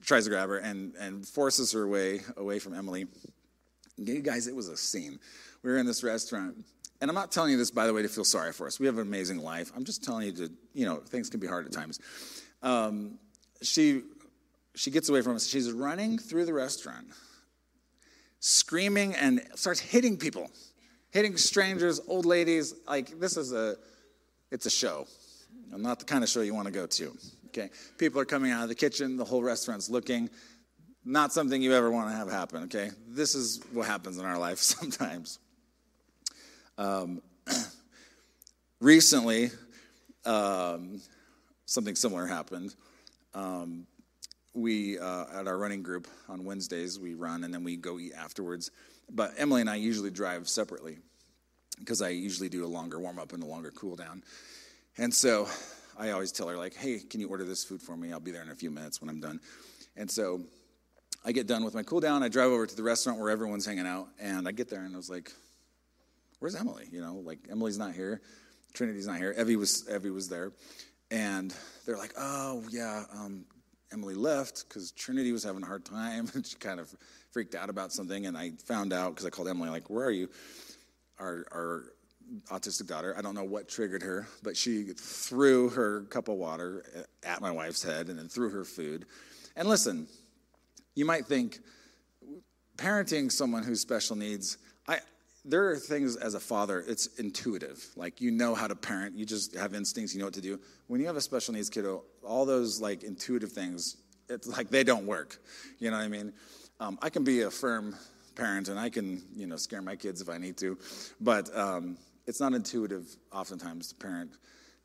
[0.02, 3.06] tries to grab her and, and forces her way away from Emily.
[3.96, 5.18] You guys, it was a scene
[5.62, 6.64] we were in this restaurant.
[7.00, 8.80] And I'm not telling you this, by the way, to feel sorry for us.
[8.80, 9.70] We have an amazing life.
[9.76, 12.00] I'm just telling you to, you know, things can be hard at times.
[12.62, 13.18] Um,
[13.62, 14.02] she,
[14.74, 15.46] she gets away from us.
[15.46, 17.06] She's running through the restaurant,
[18.40, 20.50] screaming and starts hitting people,
[21.10, 22.74] hitting strangers, old ladies.
[22.86, 23.76] Like, this is a,
[24.50, 25.06] it's a show.
[25.70, 27.16] Not the kind of show you want to go to.
[27.48, 27.70] Okay.
[27.98, 29.16] People are coming out of the kitchen.
[29.16, 30.30] The whole restaurant's looking
[31.08, 32.90] not something you ever want to have happen, okay?
[33.08, 35.38] This is what happens in our life sometimes.
[36.76, 37.22] Um,
[38.80, 39.50] recently,
[40.26, 41.00] um,
[41.64, 42.74] something similar happened.
[43.34, 43.86] Um,
[44.58, 48.12] we, uh, at our running group on Wednesdays, we run and then we go eat
[48.12, 48.70] afterwards.
[49.10, 50.98] But Emily and I usually drive separately
[51.78, 54.22] because I usually do a longer warm up and a longer cool down.
[54.98, 55.48] And so
[55.98, 58.12] I always tell her, like, hey, can you order this food for me?
[58.12, 59.40] I'll be there in a few minutes when I'm done.
[59.96, 60.42] And so
[61.24, 62.22] I get done with my cool down.
[62.22, 64.08] I drive over to the restaurant where everyone's hanging out.
[64.20, 65.32] And I get there and I was like,
[66.40, 66.86] where's Emily?
[66.90, 68.20] You know, like, Emily's not here.
[68.74, 69.34] Trinity's not here.
[69.38, 70.52] Evie was, Evie was there.
[71.10, 71.54] And
[71.86, 73.44] they're like, oh, yeah, um,
[73.92, 76.28] Emily left because Trinity was having a hard time.
[76.34, 76.94] and she kind of
[77.30, 78.26] freaked out about something.
[78.26, 80.28] And I found out because I called Emily, like, where are you?
[81.18, 81.84] Our, our
[82.50, 86.84] autistic daughter, I don't know what triggered her, but she threw her cup of water
[86.94, 89.06] eh, at my wife's head and then threw her food.
[89.56, 90.06] And listen,
[90.94, 91.60] you might think
[92.76, 95.00] parenting someone who's special needs, I,
[95.44, 97.84] there are things as a father, it's intuitive.
[97.96, 100.60] Like you know how to parent, you just have instincts, you know what to do.
[100.88, 103.96] When you have a special needs kiddo, all those like intuitive things,
[104.28, 105.38] it's like they don't work.
[105.78, 106.32] You know what I mean?
[106.80, 107.96] Um, I can be a firm
[108.34, 110.78] parent and I can, you know, scare my kids if I need to,
[111.20, 114.30] but um, it's not intuitive oftentimes to parent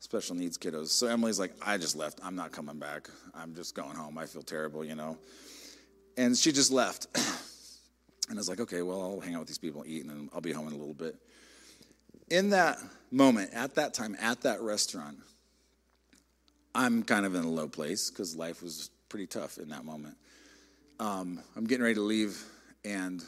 [0.00, 0.88] special needs kiddos.
[0.88, 2.20] So Emily's like, I just left.
[2.22, 3.08] I'm not coming back.
[3.34, 4.18] I'm just going home.
[4.18, 5.16] I feel terrible, you know.
[6.16, 7.06] And she just left.
[8.28, 10.30] And I was like, okay, well, I'll hang out with these people, eat, and then
[10.34, 11.16] I'll be home in a little bit.
[12.30, 12.78] In that
[13.10, 15.18] moment, at that time, at that restaurant,
[16.74, 20.16] I'm kind of in a low place because life was pretty tough in that moment.
[20.98, 22.42] Um, I'm getting ready to leave,
[22.84, 23.22] and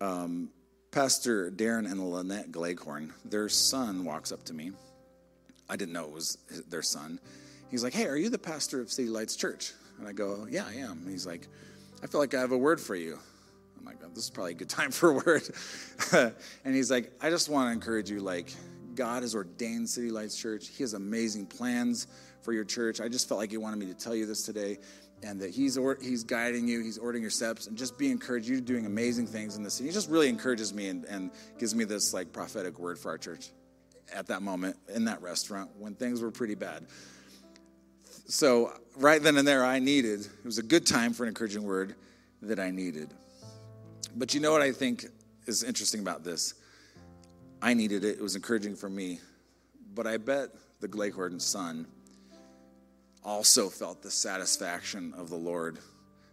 [0.00, 0.50] um,
[0.90, 4.72] Pastor Darren and Lynette Gleghorn, their son walks up to me.
[5.68, 7.20] I didn't know it was their son.
[7.70, 9.72] He's like, Hey, are you the pastor of City Lights Church?
[9.98, 11.02] And I go, Yeah, I am.
[11.02, 11.48] And he's like,
[12.02, 13.18] I feel like I have a word for you.
[13.78, 15.48] I'm like, oh, this is probably a good time for a word.
[16.64, 18.52] and he's like, I just want to encourage you, like,
[18.94, 20.68] God has ordained City Lights Church.
[20.68, 22.06] He has amazing plans
[22.42, 23.00] for your church.
[23.00, 24.78] I just felt like he wanted me to tell you this today
[25.22, 28.48] and that he's or, he's guiding you, he's ordering your steps, and just be encouraged.
[28.48, 29.88] You're doing amazing things in this city.
[29.88, 33.18] He just really encourages me and, and gives me this like prophetic word for our
[33.18, 33.50] church
[34.14, 36.86] at that moment in that restaurant when things were pretty bad.
[38.28, 40.20] So right then and there, I needed.
[40.20, 41.94] It was a good time for an encouraging word
[42.42, 43.12] that I needed.
[44.16, 45.04] But you know what I think
[45.46, 46.54] is interesting about this?
[47.60, 48.18] I needed it.
[48.18, 49.20] It was encouraging for me.
[49.94, 50.48] But I bet
[50.80, 51.86] the Gleghorn son
[53.22, 55.78] also felt the satisfaction of the Lord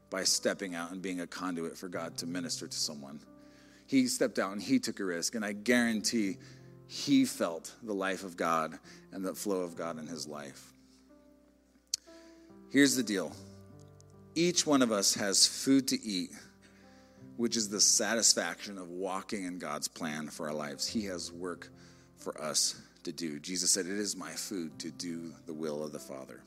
[0.10, 3.20] by stepping out and being a conduit for God to minister to someone.
[3.86, 6.38] He stepped out and he took a risk, and I guarantee
[6.88, 8.78] he felt the life of God
[9.12, 10.72] and the flow of God in his life.
[12.70, 13.36] Here's the deal
[14.36, 16.32] each one of us has food to eat
[17.38, 20.88] which is the satisfaction of walking in God's plan for our lives.
[20.88, 21.70] He has work
[22.18, 23.40] for us to do.
[23.40, 26.42] Jesus said, It is my food to do the will of the Father.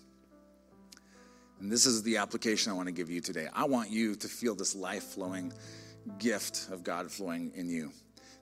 [1.61, 3.49] And this is the application I want to give you today.
[3.53, 5.53] I want you to feel this life flowing
[6.19, 7.93] gift of God flowing in you.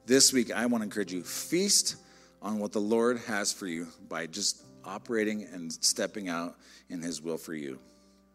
[0.06, 1.96] This week, I want to encourage you feast
[2.42, 6.56] on what the Lord has for you by just operating and stepping out
[6.90, 7.78] in His will for you.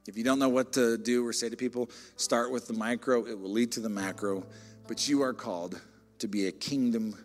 [0.09, 3.27] If you don't know what to do or say to people, start with the micro,
[3.27, 4.43] it will lead to the macro.
[4.87, 5.79] But you are called
[6.17, 7.15] to be a kingdom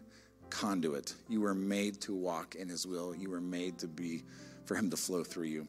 [0.50, 1.14] conduit.
[1.30, 3.16] You were made to walk in his will.
[3.16, 4.24] You were made to be
[4.66, 5.66] for him to flow through you.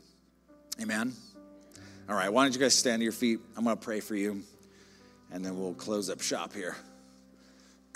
[0.82, 1.14] Amen.
[2.10, 3.40] All right, why don't you guys stand to your feet?
[3.56, 4.44] I'm going to pray for you
[5.32, 6.76] and then we'll close up shop here.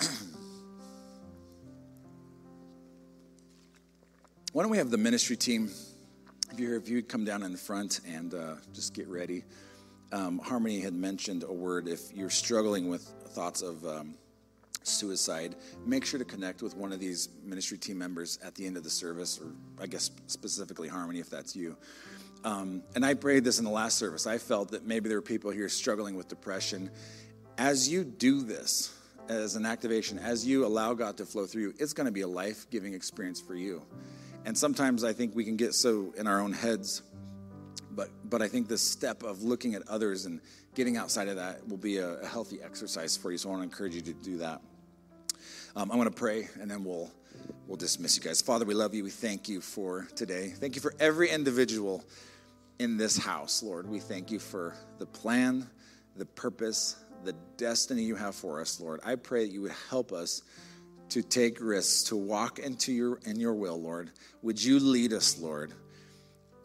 [4.52, 5.70] why don't we have the ministry team
[6.60, 9.44] you're if you'd come down in front and uh, just get ready.
[10.12, 11.88] Um, Harmony had mentioned a word.
[11.88, 14.14] If you're struggling with thoughts of um,
[14.82, 15.56] suicide,
[15.86, 18.84] make sure to connect with one of these ministry team members at the end of
[18.84, 19.52] the service, or
[19.82, 21.76] I guess specifically Harmony, if that's you.
[22.44, 24.26] Um, and I prayed this in the last service.
[24.26, 26.90] I felt that maybe there are people here struggling with depression.
[27.58, 28.94] As you do this,
[29.28, 32.22] as an activation, as you allow God to flow through you, it's going to be
[32.22, 33.82] a life giving experience for you.
[34.44, 37.02] And sometimes I think we can get so in our own heads.
[37.92, 40.40] But, but I think this step of looking at others and
[40.74, 43.38] getting outside of that will be a, a healthy exercise for you.
[43.38, 44.60] So I want to encourage you to do that.
[45.76, 47.10] Um, I'm going to pray and then we'll,
[47.66, 48.40] we'll dismiss you guys.
[48.40, 49.04] Father, we love you.
[49.04, 50.48] We thank you for today.
[50.48, 52.04] Thank you for every individual
[52.78, 53.88] in this house, Lord.
[53.88, 55.68] We thank you for the plan,
[56.16, 59.00] the purpose, the destiny you have for us, Lord.
[59.04, 60.42] I pray that you would help us
[61.10, 64.10] to take risks, to walk into your in your will, Lord.
[64.42, 65.72] Would you lead us, Lord,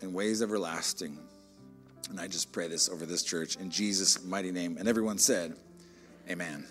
[0.01, 1.17] in ways everlasting?
[2.09, 4.77] And I just pray this over this church in Jesus' mighty name.
[4.77, 5.55] And everyone said,
[6.29, 6.65] Amen.